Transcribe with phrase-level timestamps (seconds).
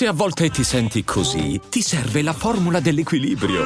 [0.00, 3.64] Se a volte ti senti così, ti serve la formula dell'equilibrio.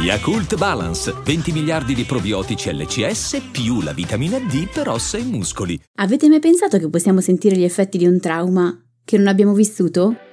[0.00, 5.76] Yakult Balance, 20 miliardi di probiotici LCS più la vitamina D per ossa e muscoli.
[5.96, 10.27] Avete mai pensato che possiamo sentire gli effetti di un trauma che non abbiamo vissuto?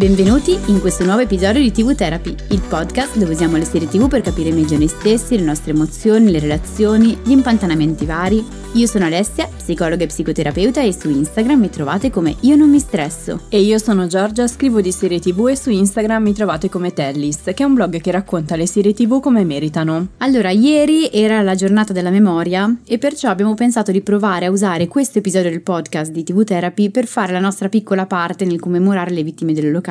[0.00, 4.08] Benvenuti in questo nuovo episodio di TV Therapy, il podcast dove usiamo le serie TV
[4.08, 8.42] per capire meglio noi stessi, le nostre emozioni, le relazioni, gli impantanamenti vari.
[8.74, 12.78] Io sono Alessia, psicologa e psicoterapeuta e su Instagram mi trovate come Io non mi
[12.78, 13.40] stresso.
[13.50, 17.40] E io sono Giorgia, scrivo di serie TV e su Instagram mi trovate come Tellis,
[17.42, 20.10] che è un blog che racconta le serie TV come meritano.
[20.18, 24.86] Allora, ieri era la giornata della memoria e perciò abbiamo pensato di provare a usare
[24.86, 29.10] questo episodio del podcast di TV Therapy per fare la nostra piccola parte nel commemorare
[29.10, 29.89] le vittime dell'olocausto,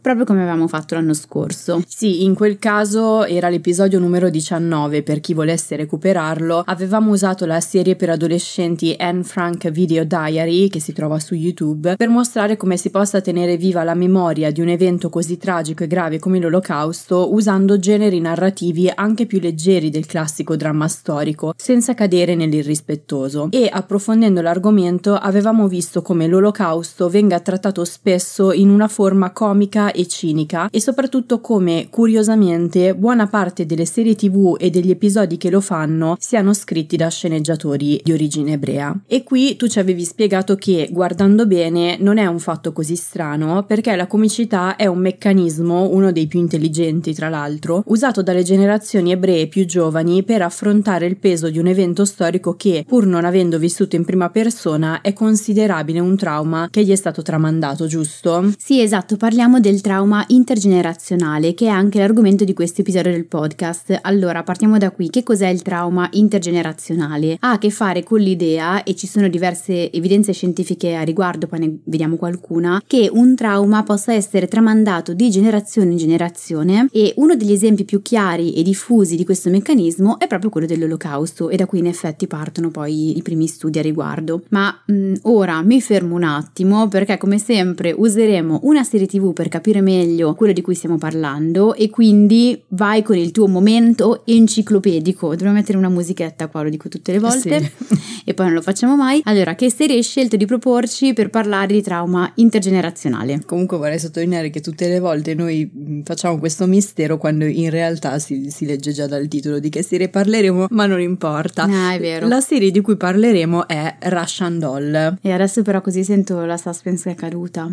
[0.00, 1.82] proprio come avevamo fatto l'anno scorso.
[1.86, 7.60] Sì, in quel caso era l'episodio numero 19, per chi volesse recuperarlo, avevamo usato la
[7.60, 12.76] serie per adolescenti Anne Frank Video Diary, che si trova su YouTube, per mostrare come
[12.76, 17.32] si possa tenere viva la memoria di un evento così tragico e grave come l'Olocausto
[17.32, 23.48] usando generi narrativi anche più leggeri del classico dramma storico, senza cadere nell'irrispettoso.
[23.50, 30.06] E approfondendo l'argomento avevamo visto come l'Olocausto venga trattato spesso in una forma comica e
[30.06, 35.62] cinica e soprattutto come, curiosamente, buona parte delle serie tv e degli episodi che lo
[35.62, 38.94] fanno siano scritti da sceneggiatori di origine ebrea.
[39.06, 43.64] E qui tu ci avevi spiegato che, guardando bene, non è un fatto così strano,
[43.66, 49.10] perché la comicità è un meccanismo, uno dei più intelligenti tra l'altro, usato dalle generazioni
[49.10, 53.56] ebree più giovani per affrontare il peso di un evento storico che, pur non avendo
[53.56, 58.52] vissuto in prima persona, è considerabile un trauma che gli è stato tramandato, giusto?
[58.58, 63.96] Sì, esatto, parliamo del trauma intergenerazionale, che è anche l'argomento di questo episodio del podcast.
[64.02, 65.08] Allora, partiamo da qui.
[65.08, 67.36] Che cos'è il trauma intergenerazionale?
[67.38, 71.60] Ha a che fare con l'idea, e ci sono diverse evidenze scientifiche a riguardo, poi
[71.60, 77.36] ne vediamo qualcuna, che un trauma possa essere tramandato di generazione in generazione e uno
[77.36, 81.66] degli esempi più chiari e diffusi di questo meccanismo è proprio quello dell'olocausto e da
[81.66, 84.42] qui in effetti partono poi i primi studi a riguardo.
[84.48, 89.48] Ma mh, ora mi fermo un attimo perché come sempre useremo una serie tv per
[89.48, 95.28] capire meglio quello di cui stiamo parlando e quindi vai con il tuo momento enciclopedico.
[95.30, 97.98] Dobbiamo mettere una musichetta qua, lo dico tutte le volte Sì.
[98.24, 99.20] e poi non lo facciamo mai.
[99.24, 103.42] Allora, che serie hai scelto di proporci per parlare di trauma intergenerazionale?
[103.44, 108.18] Comunque vorrei sottolineare che tutte le volte noi mh, facciamo questo mistero quando in realtà
[108.18, 111.64] si, si legge già dal titolo di che serie parleremo, ma non importa.
[111.64, 112.26] Ah, è vero.
[112.26, 115.18] La serie di cui parleremo è Russian Doll.
[115.20, 117.70] E adesso però così sento la suspense che è caduta.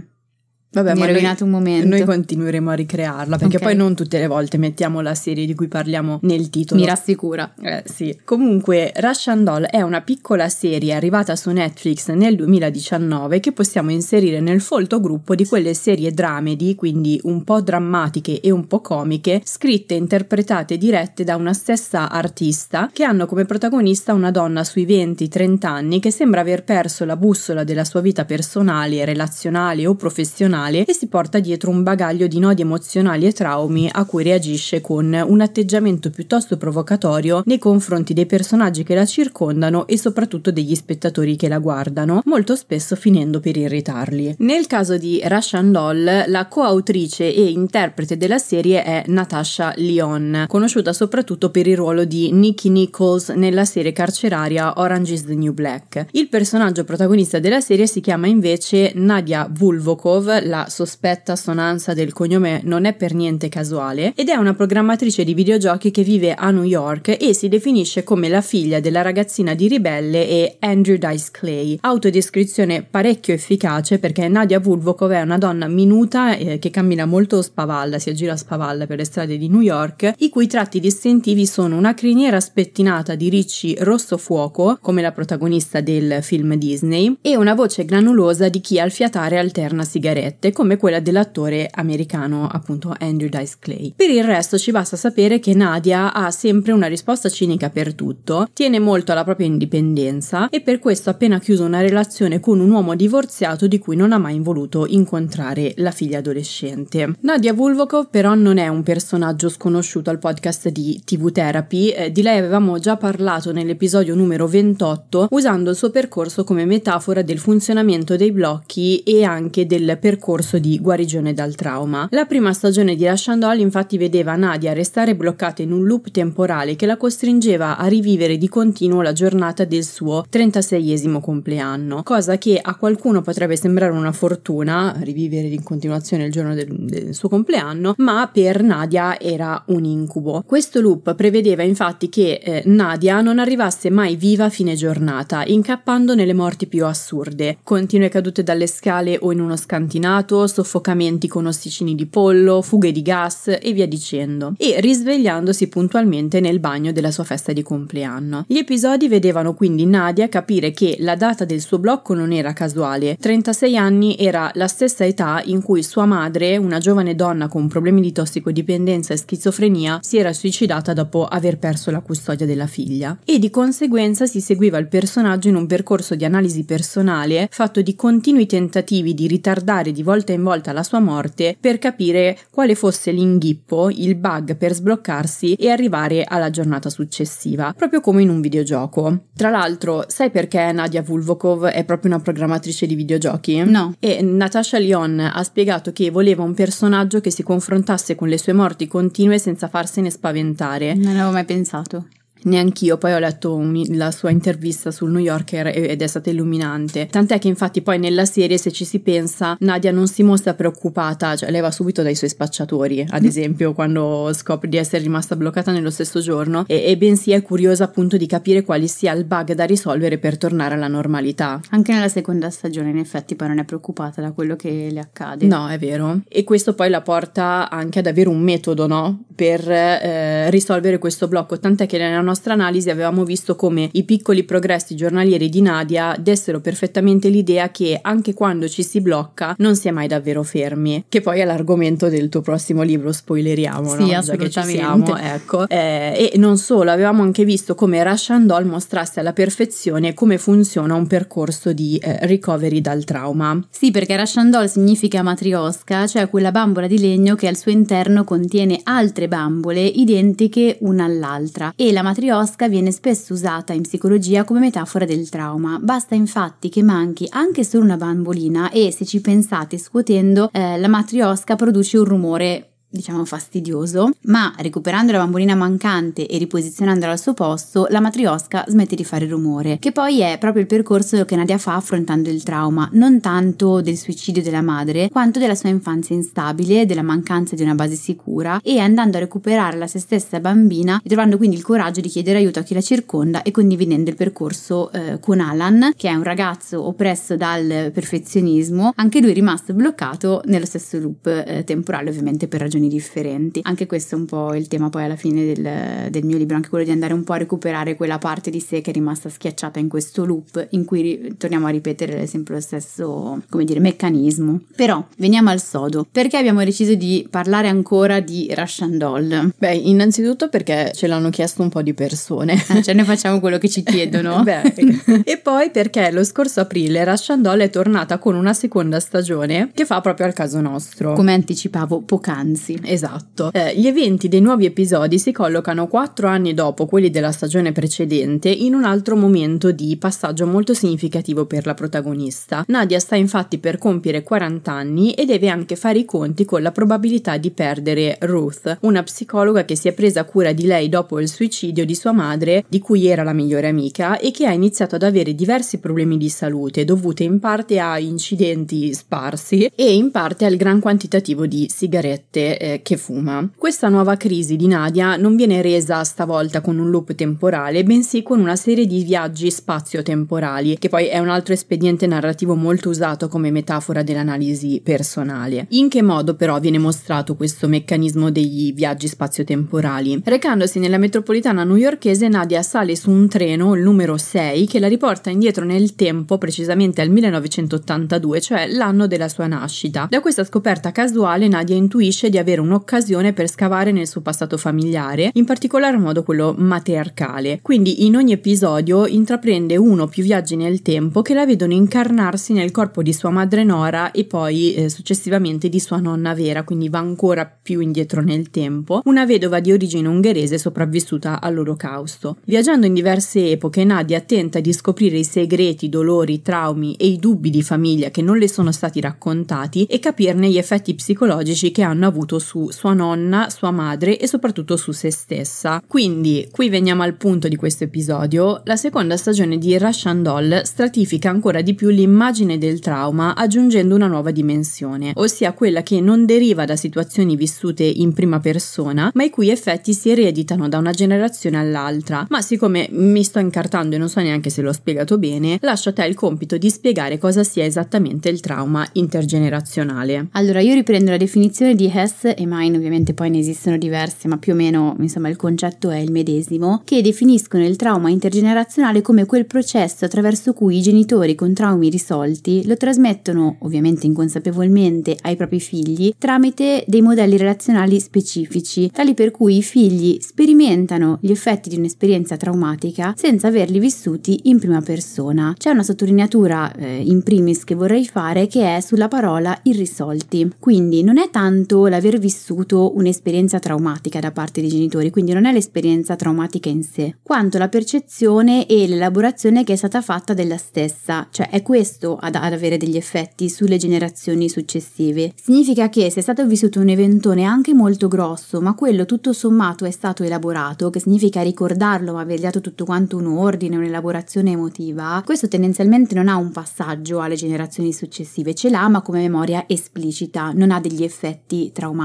[0.70, 1.88] Vabbè, Mi hai noi- rovinato un momento.
[1.88, 3.64] Noi continueremo a ricrearla perché Ok.
[3.64, 6.80] poi non tutte le volte mettiamo la serie di cui parliamo nel titolo.
[6.80, 7.54] Mi rassicura.
[7.62, 8.20] Eh, sì.
[8.26, 14.40] Comunque, Russian Doll è una piccola serie arrivata su Netflix nel 2019 che possiamo inserire
[14.42, 19.42] nel folto gruppo di quelle serie dramedy, quindi un po' drammatiche e un po' comiche,
[19.46, 24.86] scritte, interpretate e dirette da una stessa artista che hanno come protagonista una donna sui
[24.86, 30.56] 20-30 anni che sembra aver perso la bussola della sua vita personale, relazionale o professionale
[30.66, 35.14] e si porta dietro un bagaglio di nodi emozionali e traumi a cui reagisce con
[35.14, 41.36] un atteggiamento piuttosto provocatorio nei confronti dei personaggi che la circondano e soprattutto degli spettatori
[41.36, 44.38] che la guardano, molto spesso finendo per irritarli.
[44.40, 50.92] Nel caso di Russian Doll, la coautrice e interprete della serie è Natasha Lyon, conosciuta
[50.92, 56.08] soprattutto per il ruolo di Nikki Nichols nella serie carceraria Orange is the New Black.
[56.12, 62.62] Il personaggio protagonista della serie si chiama invece Nadia Vulvokov, la sospetta assonanza del cognome
[62.64, 66.64] non è per niente casuale, ed è una programmatrice di videogiochi che vive a New
[66.64, 71.78] York e si definisce come la figlia della ragazzina di ribelle e Andrew Dice Clay.
[71.82, 78.00] Autodescrizione parecchio efficace perché Nadia Vulvokov è una donna minuta eh, che cammina molto spavalla,
[78.00, 81.78] si aggira a spavalla per le strade di New York, i cui tratti distintivi sono
[81.78, 87.54] una criniera spettinata di ricci rosso fuoco, come la protagonista del film Disney, e una
[87.54, 90.37] voce granulosa di chi al fiatare alterna sigarette.
[90.38, 93.94] Sigarette come quella dell'attore americano appunto Andrew Dice Clay.
[93.96, 98.48] Per il resto ci basta sapere che Nadia ha sempre una risposta cinica per tutto,
[98.54, 102.70] tiene molto alla propria indipendenza e per questo ha appena chiuso una relazione con un
[102.70, 107.16] uomo divorziato di cui non ha mai voluto incontrare la figlia adolescente.
[107.22, 112.22] Nadia Vulvokov però non è un personaggio sconosciuto al podcast di TV Therapy, eh, di
[112.22, 118.16] lei avevamo già parlato nell'episodio numero 28 usando il suo percorso come metafora del funzionamento
[118.16, 120.27] dei blocchi e anche del percorso
[120.60, 122.08] di guarigione dal trauma.
[122.12, 126.76] La prima stagione di Russian Doll infatti vedeva Nadia restare bloccata in un loop temporale
[126.76, 132.60] che la costringeva a rivivere di continuo la giornata del suo 36esimo compleanno, cosa che
[132.62, 137.94] a qualcuno potrebbe sembrare una fortuna, rivivere in continuazione il giorno del, del suo compleanno,
[137.98, 140.44] ma per Nadia era un incubo.
[140.46, 146.16] Questo loop prevedeva infatti che eh, Nadia non arrivasse mai viva a fine giornata, incappando
[146.16, 151.96] nelle morti più assurde, continue cadute dalle scale o in uno scantinato, soffocamenti con ossicini
[151.96, 157.24] di pollo, fughe di gas e via dicendo, e risvegliandosi puntualmente nel bagno della sua
[157.24, 158.46] festa di compleanno.
[158.48, 163.18] Gli episodi vedevano quindi Nadia capire che la data del suo blocco non era casuale,
[163.20, 168.02] 36 anni era la stessa età in cui sua madre, una giovane donna con problemi
[168.02, 173.40] di tossicodipendenza e schizofrenia, si era suicidata dopo aver perso la custodia della figlia e
[173.40, 178.46] di conseguenza si seguiva il personaggio in un percorso di analisi personale fatto di continui
[178.46, 183.90] tentativi di ritardare di volta in volta la sua morte per capire quale fosse l'inghippo,
[183.90, 189.26] il bug per sbloccarsi e arrivare alla giornata successiva, proprio come in un videogioco.
[189.36, 193.66] Tra l'altro, sai perché Nadia Vulvokov è proprio una programmatrice di videogiochi?
[193.66, 193.96] No.
[194.00, 198.54] E Natasha Lyon ha spiegato che voleva un personaggio che si confrontasse con le sue
[198.54, 200.94] morti continue senza farsene spaventare.
[200.94, 202.08] Non avevo mai pensato.
[202.48, 207.08] Neanch'io, poi ho letto un, la sua intervista sul New Yorker ed è stata illuminante.
[207.08, 211.36] Tant'è che infatti poi nella serie, se ci si pensa, Nadia non si mostra preoccupata,
[211.36, 213.26] cioè lei va subito dai suoi spacciatori, ad mm.
[213.26, 217.84] esempio quando scopre di essere rimasta bloccata nello stesso giorno, e, e bensì è curiosa
[217.84, 221.60] appunto di capire quali sia il bug da risolvere per tornare alla normalità.
[221.72, 225.46] Anche nella seconda stagione in effetti poi non è preoccupata da quello che le accade.
[225.46, 226.22] No, è vero.
[226.28, 229.24] E questo poi la porta anche ad avere un metodo, no?
[229.38, 234.44] Per eh, risolvere questo blocco, tant'è che nella nostra analisi avevamo visto come i piccoli
[234.44, 239.90] progressi giornalieri di Nadia dessero perfettamente l'idea che anche quando ci si blocca non si
[239.90, 244.18] è mai davvero fermi, che poi è l'argomento del tuo prossimo libro, spoileriamo, sì, no?
[244.18, 244.82] assolutamente.
[244.82, 245.68] Siamo, ecco.
[245.70, 250.96] Eh, e non solo, avevamo anche visto come Russian Doll mostrasse alla perfezione come funziona
[250.96, 253.64] un percorso di eh, recovery dal trauma.
[253.70, 258.24] Sì, perché Russian Doll significa matriosca, cioè quella bambola di legno che al suo interno
[258.24, 264.60] contiene altre bambole identiche una all'altra e la matriosca viene spesso usata in psicologia come
[264.60, 265.80] metafora del trauma.
[265.82, 270.88] Basta infatti che manchi anche solo una bambolina e se ci pensate scuotendo eh, la
[270.88, 277.34] matriosca produce un rumore diciamo fastidioso, ma recuperando la bambolina mancante e riposizionandola al suo
[277.34, 281.58] posto, la matriosca smette di fare rumore, che poi è proprio il percorso che Nadia
[281.58, 286.86] fa affrontando il trauma, non tanto del suicidio della madre, quanto della sua infanzia instabile,
[286.86, 291.08] della mancanza di una base sicura e andando a recuperare la se stessa bambina e
[291.08, 294.92] trovando quindi il coraggio di chiedere aiuto a chi la circonda e condividendo il percorso
[294.92, 300.66] eh, con Alan, che è un ragazzo oppresso dal perfezionismo, anche lui rimasto bloccato nello
[300.66, 303.60] stesso loop eh, temporale ovviamente per ragioni ragioni differenti.
[303.64, 306.70] Anche questo è un po' il tema poi alla fine del, del, mio libro, anche
[306.70, 309.80] quello di andare un po' a recuperare quella parte di sé che è rimasta schiacciata
[309.80, 314.62] in questo loop in cui ri- torniamo a ripetere sempre lo stesso, come dire, meccanismo.
[314.76, 316.06] Però veniamo al sodo.
[316.10, 319.54] Perché abbiamo deciso di parlare ancora di Russian Doll?
[319.58, 322.64] Beh, innanzitutto perché ce l'hanno chiesto un po' di persone.
[322.68, 324.44] Ah, cioè noi facciamo quello che ci chiedono.
[324.44, 329.72] Beh, e poi perché lo scorso aprile Russian Doll è tornata con una seconda stagione
[329.74, 331.14] che fa proprio al caso nostro.
[331.14, 333.50] Come anticipavo poc'anzi sì, esatto.
[333.54, 338.50] Eh, gli eventi dei nuovi episodi si collocano quattro anni dopo quelli della stagione precedente
[338.50, 342.66] in un altro momento di passaggio molto significativo per la protagonista.
[342.68, 346.74] Nadia sta infatti per compiere 40 anni e deve anche fare i conti con la
[346.74, 351.30] probabilità di perdere Ruth, una psicologa che si è presa cura di lei dopo il
[351.30, 355.04] suicidio di sua madre, di cui era la migliore amica, e che ha iniziato ad
[355.04, 360.58] avere diversi problemi di salute dovute in parte a incidenti sparsi e in parte al
[360.58, 363.48] gran quantitativo di sigarette eh, che fuma.
[363.56, 368.40] Questa nuova crisi di Nadia non viene resa stavolta con un loop temporale, bensì con
[368.40, 373.52] una serie di viaggi spazio-temporali, che poi è un altro espediente narrativo molto usato come
[373.52, 375.68] metafora dell'analisi personale.
[375.70, 380.22] In che modo però viene mostrato questo meccanismo degli viaggi spazio-temporali?
[380.24, 385.30] Recandosi nella metropolitana newyorkese, Nadia sale su un treno, il numero 6, che la riporta
[385.30, 390.08] indietro nel tempo, precisamente al 1982, cioè l'anno della sua nascita.
[390.10, 395.32] Da questa scoperta casuale Nadia intuisce di avere un'occasione per scavare nel suo passato familiare,
[395.34, 397.60] in particolar modo quello matriarcale.
[397.62, 402.54] Quindi in ogni episodio intraprende uno o più viaggi nel tempo che la vedono incarnarsi
[402.54, 406.88] nel corpo di sua madre Nora e poi eh, successivamente di sua nonna vera, quindi
[406.88, 412.38] va ancora più indietro nel tempo, una vedova di origine ungherese sopravvissuta all'olocausto.
[412.46, 417.08] Viaggiando in diverse epoche, Nadia tenta di scoprire i segreti, i dolori, i traumi e
[417.08, 421.72] i dubbi di famiglia che non le sono stati raccontati e capirne gli effetti psicologici
[421.72, 425.82] che hanno avuto su sua nonna, sua madre e soprattutto su se stessa.
[425.86, 431.30] Quindi, qui veniamo al punto di questo episodio, la seconda stagione di Russian Doll stratifica
[431.30, 436.66] ancora di più l'immagine del trauma aggiungendo una nuova dimensione, ossia quella che non deriva
[436.66, 441.58] da situazioni vissute in prima persona, ma i cui effetti si ereditano da una generazione
[441.58, 442.26] all'altra.
[442.30, 445.94] Ma siccome mi sto incartando e non so neanche se l'ho spiegato bene, lascio a
[445.94, 450.28] te il compito di spiegare cosa sia esattamente il trauma intergenerazionale.
[450.32, 454.38] Allora, io riprendo la definizione di Hess e Mine, ovviamente poi ne esistono diverse, ma
[454.38, 459.26] più o meno, insomma, il concetto è il medesimo, che definiscono il trauma intergenerazionale come
[459.26, 465.60] quel processo attraverso cui i genitori con traumi risolti lo trasmettono, ovviamente inconsapevolmente, ai propri
[465.60, 471.78] figli tramite dei modelli relazionali specifici, tali per cui i figli sperimentano gli effetti di
[471.78, 475.54] un'esperienza traumatica senza averli vissuti in prima persona.
[475.58, 480.52] C'è una sottolineatura eh, in primis che vorrei fare che è sulla parola irrisolti.
[480.60, 485.52] Quindi non è tanto l'aver vissuto un'esperienza traumatica da parte dei genitori, quindi non è
[485.52, 491.28] l'esperienza traumatica in sé, quanto la percezione e l'elaborazione che è stata fatta della stessa,
[491.32, 495.34] cioè è questo ad, ad avere degli effetti sulle generazioni successive.
[495.42, 499.86] Significa che se è stato vissuto un eventone anche molto grosso, ma quello tutto sommato
[499.86, 505.22] è stato elaborato, che significa ricordarlo ma aver dato tutto quanto un ordine, un'elaborazione emotiva,
[505.26, 510.52] questo tendenzialmente non ha un passaggio alle generazioni successive, ce l'ha ma come memoria esplicita,
[510.54, 511.97] non ha degli effetti traumatici.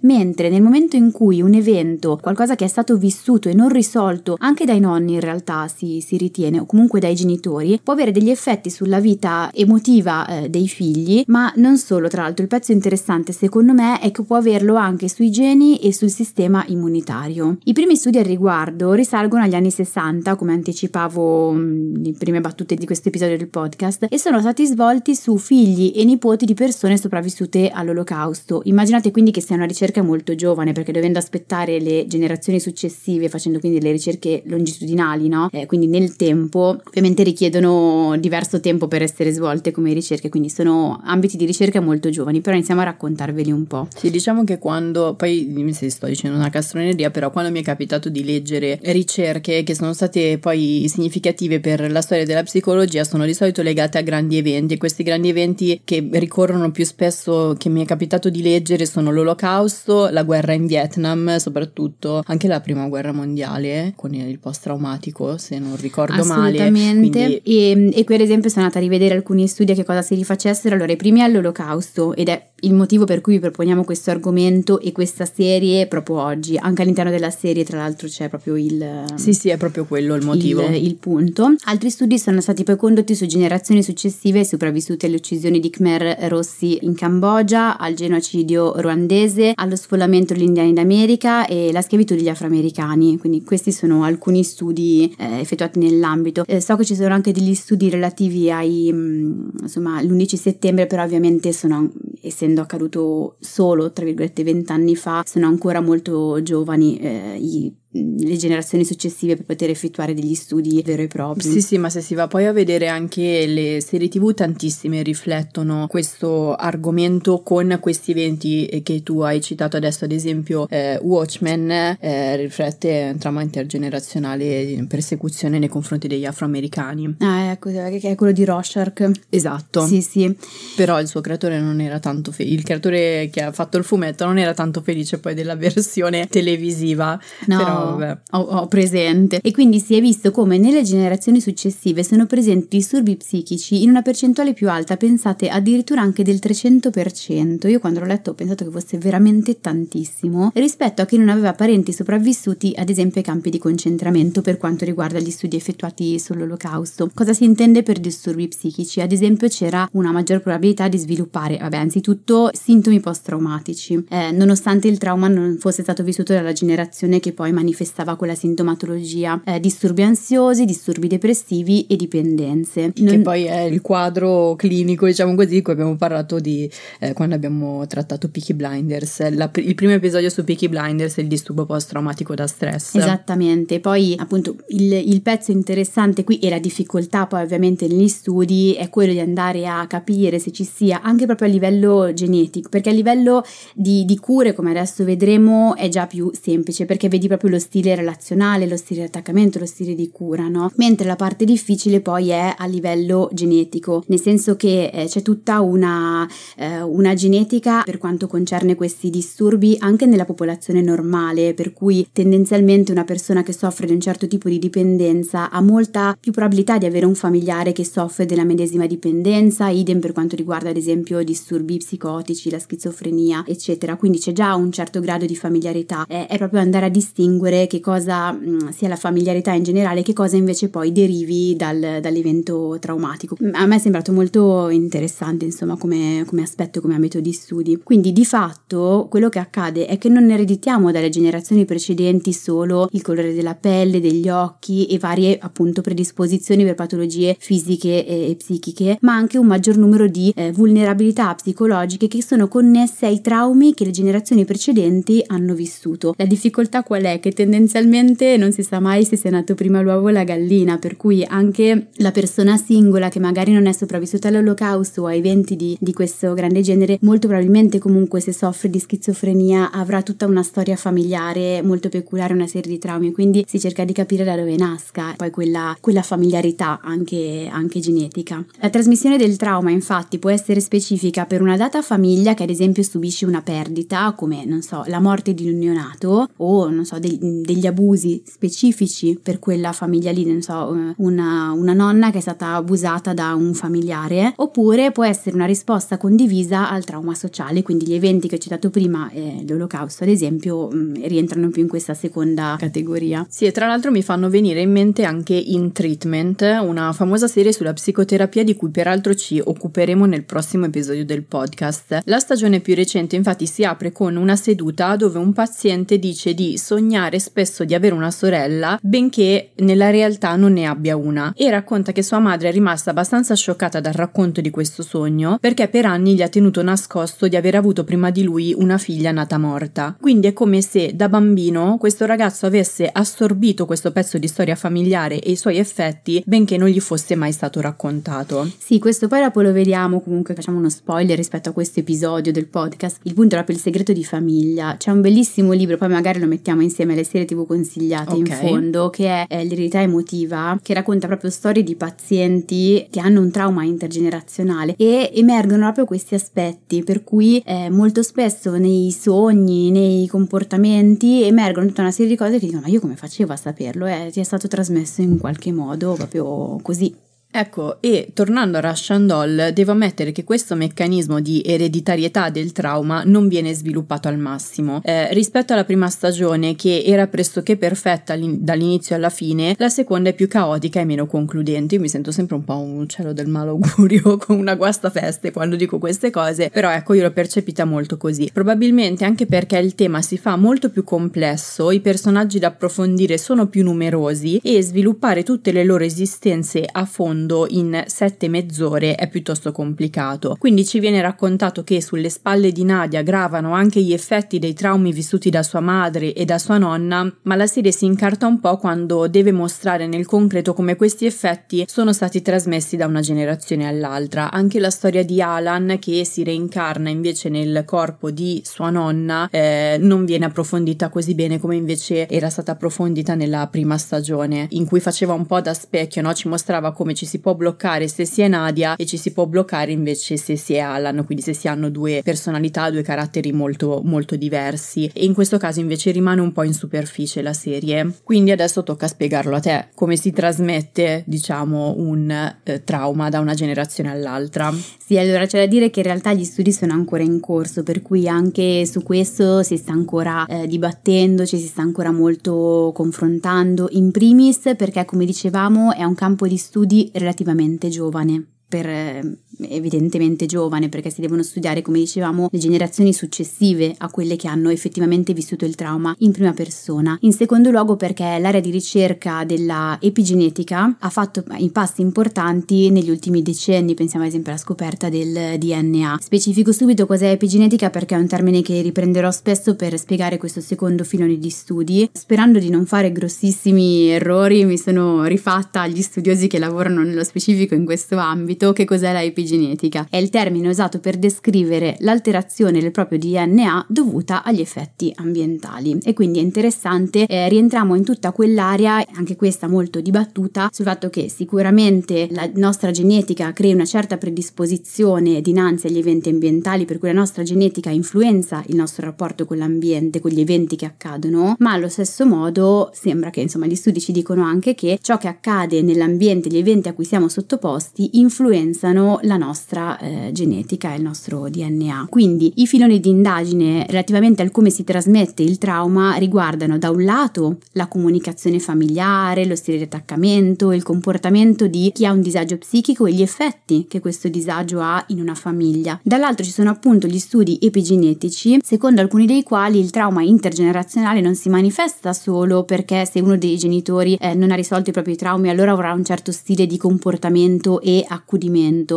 [0.00, 4.36] Mentre nel momento in cui un evento, qualcosa che è stato vissuto e non risolto
[4.38, 8.30] anche dai nonni in realtà si, si ritiene, o comunque dai genitori, può avere degli
[8.30, 13.32] effetti sulla vita emotiva eh, dei figli, ma non solo, tra l'altro il pezzo interessante
[13.32, 17.58] secondo me è che può averlo anche sui geni e sul sistema immunitario.
[17.64, 22.86] I primi studi al riguardo risalgono agli anni 60, come anticipavo nelle prime battute di
[22.86, 27.70] questo episodio del podcast, e sono stati svolti su figli e nipoti di persone sopravvissute
[27.70, 28.60] all'olocausto.
[28.64, 33.58] Immaginate quindi che sia una ricerca molto giovane, perché dovendo aspettare le generazioni successive, facendo
[33.58, 35.48] quindi le ricerche longitudinali, no?
[35.52, 41.00] Eh, quindi nel tempo, ovviamente richiedono diverso tempo per essere svolte come ricerche, quindi sono
[41.04, 43.88] ambiti di ricerca molto giovani, però iniziamo a raccontarveli un po'.
[43.94, 47.62] Sì, diciamo che quando, poi dimmi se sto dicendo una castroneria, però quando mi è
[47.62, 53.24] capitato di leggere ricerche che sono state poi significative per la storia della psicologia, sono
[53.24, 54.78] di solito legate a grandi eventi.
[54.78, 60.08] Questi grandi eventi che ricorrono più spesso, che mi è capitato di leggere, sono l'olocausto,
[60.10, 65.76] la guerra in Vietnam, soprattutto anche la prima guerra mondiale, con il post-traumatico, se non
[65.76, 66.58] ricordo male.
[66.60, 67.42] Assolutamente.
[67.42, 70.14] E, e qui ad esempio sono andata a rivedere alcuni studi a che cosa si
[70.14, 70.74] rifacessero.
[70.74, 74.92] Allora, i primi all'olocausto, ed è il motivo per cui vi proponiamo questo argomento e
[74.92, 76.56] questa serie proprio oggi.
[76.56, 79.04] Anche all'interno della serie, tra l'altro, c'è proprio il.
[79.14, 80.62] Sì, sì, è proprio quello il motivo.
[80.66, 81.54] Il, il punto.
[81.64, 86.78] Altri studi sono stati poi condotti su generazioni successive sopravvissute alle uccisioni di Khmer Rossi
[86.82, 89.09] in Cambogia, al genocidio ruandese,
[89.54, 93.18] allo sfollamento degli indiani d'America e la schiavitù degli afroamericani.
[93.18, 96.44] Quindi, questi sono alcuni studi eh, effettuati nell'ambito.
[96.46, 101.02] Eh, so che ci sono anche degli studi relativi ai, mh, insomma, l'11 settembre, però
[101.02, 101.90] ovviamente sono
[102.22, 108.84] essendo accaduto solo, tra virgolette, vent'anni fa, sono ancora molto giovani eh, i le generazioni
[108.84, 111.42] successive per poter effettuare degli studi veri e propri.
[111.42, 115.86] Sì, sì, ma se si va poi a vedere anche le serie TV, tantissime riflettono
[115.88, 122.36] questo argomento con questi eventi che tu hai citato adesso, ad esempio eh, Watchmen eh,
[122.36, 127.16] riflette un trauma intergenerazionale di persecuzione nei confronti degli afroamericani.
[127.18, 129.10] Ah, ecco, che è quello di Rorschach.
[129.28, 129.84] Esatto.
[129.84, 130.36] Sì, sì.
[130.76, 134.24] Però il suo creatore non era tanto felice, il creatore che ha fatto il fumetto
[134.26, 137.18] non era tanto felice poi della versione televisiva.
[137.46, 137.56] No.
[137.56, 138.18] Però vabbè.
[138.32, 139.40] Ho, ho presente.
[139.42, 144.02] E quindi si è visto come nelle generazioni successive sono presenti disturbi psichici in una
[144.02, 147.68] percentuale più alta, pensate addirittura anche del 300%.
[147.68, 151.52] Io quando l'ho letto ho pensato che fosse veramente tantissimo rispetto a chi non aveva
[151.52, 157.10] parenti sopravvissuti, ad esempio ai campi di concentramento per quanto riguarda gli studi effettuati sull'olocausto.
[157.14, 159.00] Cosa si intende per disturbi psichici?
[159.00, 164.98] Ad esempio c'era una maggior probabilità di sviluppare, vabbè, anzitutto sintomi post-traumatici, eh, nonostante il
[164.98, 170.64] trauma non fosse stato vissuto dalla generazione che poi manifestava quella sintomatologia, eh, disturbi ansiosi,
[170.64, 172.92] disturbi depressivi e dipendenze.
[172.96, 173.14] Non...
[173.14, 177.34] Che poi è il quadro clinico, diciamo così, di cui abbiamo parlato di eh, quando
[177.34, 179.30] abbiamo trattato Peaky Blinders.
[179.30, 182.96] La, il primo episodio su Peaky Blinders è il disturbo post-traumatico da stress.
[182.96, 188.74] Esattamente, poi appunto il, il pezzo interessante qui e la difficoltà poi ovviamente negli studi
[188.74, 192.90] è quello di andare a capire se ci sia anche proprio a livello genetico, perché
[192.90, 197.50] a livello di, di cure, come adesso vedremo, è già più semplice perché vedi proprio
[197.50, 200.72] lo stile relazionale, lo stile di attaccamento, lo stile di cura, no?
[200.76, 205.60] Mentre la parte difficile poi è a livello genetico, nel senso che eh, c'è tutta
[205.60, 212.08] una, eh, una genetica per quanto concerne questi disturbi anche nella popolazione normale, per cui
[212.12, 216.78] tendenzialmente una persona che soffre di un certo tipo di dipendenza ha molta più probabilità
[216.78, 221.22] di avere un familiare che soffre della medesima dipendenza, idem per quanto riguarda ad esempio
[221.22, 223.96] disturbi psicotici, la schizofrenia, eccetera.
[223.96, 227.80] Quindi c'è già un certo grado di familiarità, eh, è proprio andare a distinguere che
[227.80, 232.76] cosa mh, mm, sia la familiarità in generale, che cosa invece poi derivi dal, dall'evento
[232.80, 233.36] traumatico.
[233.52, 237.80] A me è sembrato molto interessante, insomma, come, come aspetto, come ambito di studi.
[237.82, 243.02] Quindi di fatto quello che accade è che non ereditiamo dalle generazioni precedenti solo il
[243.02, 248.98] colore della pelle, degli occhi e varie appunto predisposizioni per patologie fisiche e, e psichiche,
[249.00, 253.84] ma anche un maggior numero di eh, vulnerabilità psicologiche che sono connesse ai traumi che
[253.84, 256.14] le generazioni precedenti hanno vissuto.
[256.16, 257.20] La difficoltà qual è?
[257.20, 260.98] Che tendenzialmente non si sa mai se sia nato prima l'uovo o la gallina, per
[260.98, 265.74] cui anche la persona singola che magari non è sopravvissuta all'olocausto o a eventi di,
[265.80, 270.76] di questo grande genere, molto probabilmente comunque se soffre di schizofrenia avrà tutta una storia
[270.76, 275.14] familiare molto peculiare, una serie di traumi, quindi si cerca di capire da dove nasca
[275.16, 278.44] poi quella, quella familiarità anche, anche genetica.
[278.60, 282.82] La trasmissione del trauma infatti può essere specifica per una data famiglia che ad esempio
[282.82, 287.18] subisce una perdita come non so la morte di un neonato o non so degli,
[287.20, 292.54] degli abusi specifici per quella famiglia lì, non so una, una nonna che è stata
[292.54, 297.94] abusata da un familiare oppure può essere una risposta condivisa al trauma sociale, quindi gli
[297.94, 302.56] eventi che ho citato prima, eh, l'olocausto ad esempio, mh, rientrano più in questa seconda
[302.58, 303.26] categoria.
[303.28, 307.52] Sì, e tra l'altro mi fanno venire in mente anche In Treatment, una famosa serie
[307.52, 312.00] sulla psicoterapia di cui peraltro ci occuperemo nel prossimo episodio del podcast.
[312.04, 316.56] La stagione più recente infatti si apre con una seduta dove un paziente dice di
[316.56, 321.92] sognare spesso di avere una sorella, benché nella realtà non ne abbia una, e racconta
[321.92, 326.14] che sua madre è rimasta abbastanza scioccata dal racconto di questo sogno perché per anni
[326.14, 329.96] gli ha tenuto nascosto di aver avuto prima di lui una figlia nata morta.
[330.00, 335.20] Quindi è come se da bambino questo ragazzo avesse assorbito questo pezzo di storia familiare
[335.20, 338.50] e i suoi effetti, benché non gli fosse mai stato raccontato.
[338.58, 342.46] Sì, questo poi dopo lo vediamo, comunque facciamo uno spoiler rispetto a questo episodio del
[342.46, 342.98] podcast.
[343.02, 344.76] Il punto è proprio il segreto di famiglia.
[344.76, 348.20] C'è un bellissimo libro, poi magari lo mettiamo insieme alle serie tv consigliate okay.
[348.20, 353.20] in fondo, che è, è L'eredità emotiva, che racconta proprio storie di pazienti che hanno
[353.20, 359.70] un trauma intergenerazionale e emergono proprio questi aspetti, per cui eh, molto spesso nei sogni,
[359.70, 363.36] nei comportamenti emergono tutta una serie di cose che dicono ma io come facevo a
[363.36, 363.86] saperlo?
[363.86, 367.08] Eh, ti è stato trasmesso in qualche modo proprio così.
[367.32, 373.04] Ecco, e tornando a Russian Doll, devo ammettere che questo meccanismo di ereditarietà del trauma
[373.04, 374.80] non viene sviluppato al massimo.
[374.84, 380.12] Eh, rispetto alla prima stagione, che era pressoché perfetta dall'inizio alla fine, la seconda è
[380.12, 381.76] più caotica e meno concludente.
[381.76, 385.78] Io mi sento sempre un po' un cielo del malaugurio con una guastafeste quando dico
[385.78, 388.28] queste cose, però ecco, io l'ho percepita molto così.
[388.32, 393.46] Probabilmente anche perché il tema si fa molto più complesso, i personaggi da approfondire sono
[393.46, 399.08] più numerosi e sviluppare tutte le loro esistenze a fondo mondo in sette mezz'ore è
[399.08, 400.36] piuttosto complicato.
[400.38, 404.92] Quindi ci viene raccontato che sulle spalle di Nadia gravano anche gli effetti dei traumi
[404.92, 408.56] vissuti da sua madre e da sua nonna, ma la serie si incarta un po'
[408.56, 414.30] quando deve mostrare nel concreto come questi effetti sono stati trasmessi da una generazione all'altra.
[414.30, 419.76] Anche la storia di Alan che si reincarna invece nel corpo di sua nonna eh,
[419.80, 424.80] non viene approfondita così bene come invece era stata approfondita nella prima stagione, in cui
[424.80, 426.14] faceva un po' da specchio, no?
[426.14, 429.26] ci mostrava come ci si può bloccare se si è Nadia e ci si può
[429.26, 433.80] bloccare invece se si è Alan, quindi se si hanno due personalità, due caratteri molto
[433.84, 437.92] molto diversi e in questo caso invece rimane un po' in superficie la serie.
[438.04, 442.10] Quindi adesso tocca spiegarlo a te, come si trasmette, diciamo, un
[442.44, 444.54] eh, trauma da una generazione all'altra.
[444.78, 447.82] Sì, allora c'è da dire che in realtà gli studi sono ancora in corso, per
[447.82, 453.68] cui anche su questo si sta ancora eh, dibattendo, ci si sta ancora molto confrontando,
[453.72, 460.26] in primis perché come dicevamo è un campo di studi relativamente giovane per eh, evidentemente
[460.26, 465.14] giovane perché si devono studiare come dicevamo le generazioni successive a quelle che hanno effettivamente
[465.14, 466.98] vissuto il trauma in prima persona.
[467.02, 472.90] In secondo luogo perché l'area di ricerca della epigenetica ha fatto i passi importanti negli
[472.90, 477.98] ultimi decenni pensiamo ad esempio alla scoperta del DNA specifico subito cos'è epigenetica perché è
[477.98, 481.88] un termine che riprenderò spesso per spiegare questo secondo filone di studi.
[481.92, 487.54] Sperando di non fare grossissimi errori mi sono rifatta agli studiosi che lavorano nello specifico
[487.54, 489.86] in questo ambito che cos'è la epigenetica.
[489.88, 495.78] È il termine usato per descrivere l'alterazione del proprio DNA dovuta agli effetti ambientali.
[495.84, 500.88] E quindi è interessante, eh, rientriamo in tutta quell'area, anche questa molto dibattuta, sul fatto
[500.88, 506.88] che sicuramente la nostra genetica crea una certa predisposizione dinanzi agli eventi ambientali, per cui
[506.88, 511.52] la nostra genetica influenza il nostro rapporto con l'ambiente, con gli eventi che accadono, ma
[511.52, 515.62] allo stesso modo sembra che insomma gli studi ci dicono anche che ciò che accade
[515.62, 517.98] nell'ambiente, gli eventi a cui siamo sottoposti,
[518.30, 521.86] influenzano la nostra eh, genetica e il nostro DNA.
[521.90, 526.84] Quindi i filoni di indagine relativamente al come si trasmette il trauma riguardano da un
[526.84, 532.38] lato la comunicazione familiare, lo stile di attaccamento, il comportamento di chi ha un disagio
[532.38, 535.80] psichico e gli effetti che questo disagio ha in una famiglia.
[535.82, 541.14] Dall'altro ci sono appunto gli studi epigenetici, secondo alcuni dei quali il trauma intergenerazionale non
[541.16, 545.28] si manifesta solo perché se uno dei genitori eh, non ha risolto i propri traumi
[545.28, 548.18] allora avrà un certo stile di comportamento e accudimento,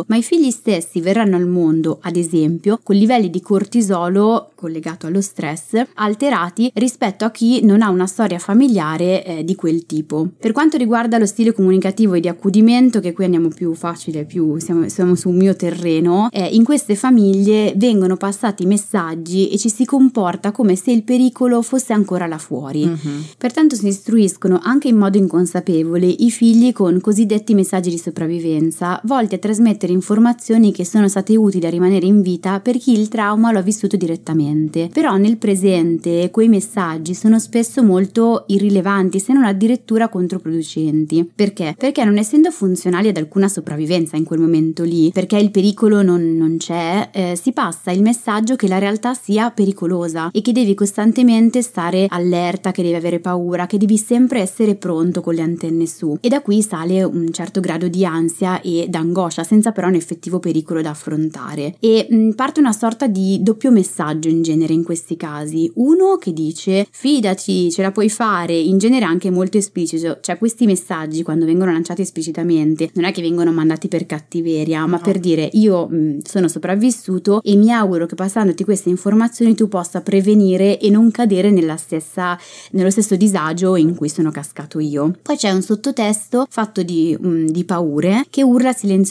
[0.06, 5.20] ma i figli stessi verranno al mondo, ad esempio, con livelli di cortisolo collegato allo
[5.20, 10.28] stress alterati rispetto a chi non ha una storia familiare eh, di quel tipo.
[10.38, 14.58] Per quanto riguarda lo stile comunicativo e di accudimento, che qui andiamo più facile, più
[14.58, 19.68] siamo, siamo su un mio terreno, eh, in queste famiglie vengono passati messaggi e ci
[19.68, 22.86] si comporta come se il pericolo fosse ancora là fuori.
[22.86, 23.20] Mm-hmm.
[23.36, 29.33] Pertanto si istruiscono anche in modo inconsapevole i figli con cosiddetti messaggi di sopravvivenza, volti
[29.34, 33.52] a trasmettere informazioni che sono state utili a rimanere in vita per chi il trauma
[33.52, 34.88] lo ha vissuto direttamente.
[34.92, 41.30] Però nel presente quei messaggi sono spesso molto irrilevanti, se non addirittura controproducenti.
[41.34, 41.74] Perché?
[41.76, 46.36] Perché non essendo funzionali ad alcuna sopravvivenza in quel momento lì, perché il pericolo non,
[46.36, 50.74] non c'è, eh, si passa il messaggio che la realtà sia pericolosa e che devi
[50.74, 55.86] costantemente stare allerta, che devi avere paura, che devi sempre essere pronto con le antenne
[55.86, 56.16] su.
[56.20, 60.38] E da qui sale un certo grado di ansia e d'angoscia, senza però un effettivo
[60.38, 64.82] pericolo da affrontare e mh, mm, parte una sorta di doppio messaggio in genere in
[64.82, 65.70] questi casi.
[65.74, 70.66] Uno che dice fidati, ce la puoi fare, in genere anche molto esplicito, cioè questi
[70.66, 75.02] messaggi quando vengono lanciati esplicitamente non è che vengono mandati per cattiveria, ma no.
[75.02, 79.68] per dire io mh, mm, sono sopravvissuto e mi auguro che passandoti queste informazioni tu
[79.68, 82.38] possa prevenire e non cadere nella stessa,
[82.72, 85.12] nello stesso disagio in cui sono cascato io.
[85.22, 89.03] Poi c'è un sottotesto fatto di, mh, mm, di paure che urla silenziosamente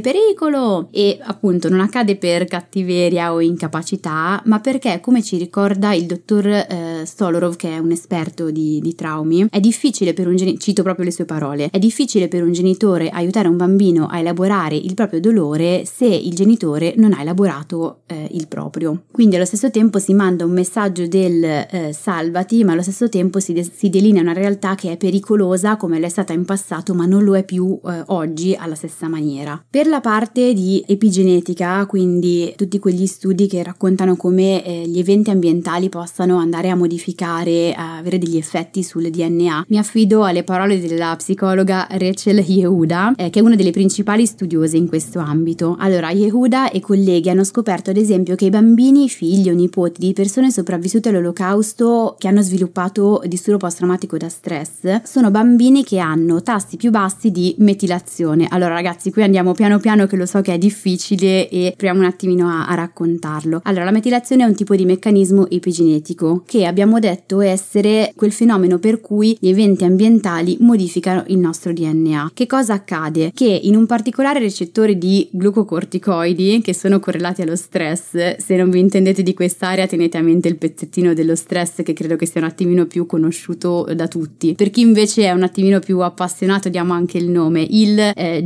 [0.42, 6.06] pericolo e appunto non accade per cattiveria o incapacità, ma perché, come ci ricorda il
[6.06, 10.60] dottor eh, Stolorov, che è un esperto di, di traumi, è difficile per un genitore,
[10.62, 14.76] cito proprio le sue parole, è difficile per un genitore aiutare un bambino a elaborare
[14.76, 19.04] il proprio dolore se il genitore non ha elaborato eh, il proprio.
[19.10, 23.40] Quindi allo stesso tempo si manda un messaggio del eh, salvati, ma allo stesso tempo
[23.40, 27.06] si, de- si, delinea una realtà che è pericolosa come l'è stata in passato, ma
[27.06, 29.21] non lo è più eh, oggi alla stessa maniera.
[29.70, 35.30] Per la parte di epigenetica, quindi tutti quegli studi che raccontano come eh, gli eventi
[35.30, 40.80] ambientali possano andare a modificare, a avere degli effetti sul DNA, mi affido alle parole
[40.80, 45.76] della psicologa Rachel Yehuda, eh, che è una delle principali studiose in questo ambito.
[45.78, 50.12] Allora, Yehuda e colleghi hanno scoperto ad esempio che i bambini, figli o nipoti di
[50.12, 56.76] persone sopravvissute all'olocausto che hanno sviluppato disturbo post-traumatico da stress sono bambini che hanno tassi
[56.76, 58.48] più bassi di metilazione.
[58.50, 62.06] Allora, ragazzi, cui andiamo piano piano che lo so che è difficile e proviamo un
[62.06, 63.60] attimino a, a raccontarlo.
[63.64, 68.78] Allora, la metilazione è un tipo di meccanismo epigenetico che abbiamo detto essere quel fenomeno
[68.78, 72.30] per cui gli eventi ambientali modificano il nostro DNA.
[72.34, 73.30] Che cosa accade?
[73.34, 78.80] Che in un particolare recettore di glucocorticoidi che sono correlati allo stress, se non vi
[78.80, 82.46] intendete di quest'area tenete a mente il pezzettino dello stress che credo che sia un
[82.46, 84.54] attimino più conosciuto da tutti.
[84.54, 88.44] Per chi invece è un attimino più appassionato diamo anche il nome, il eh,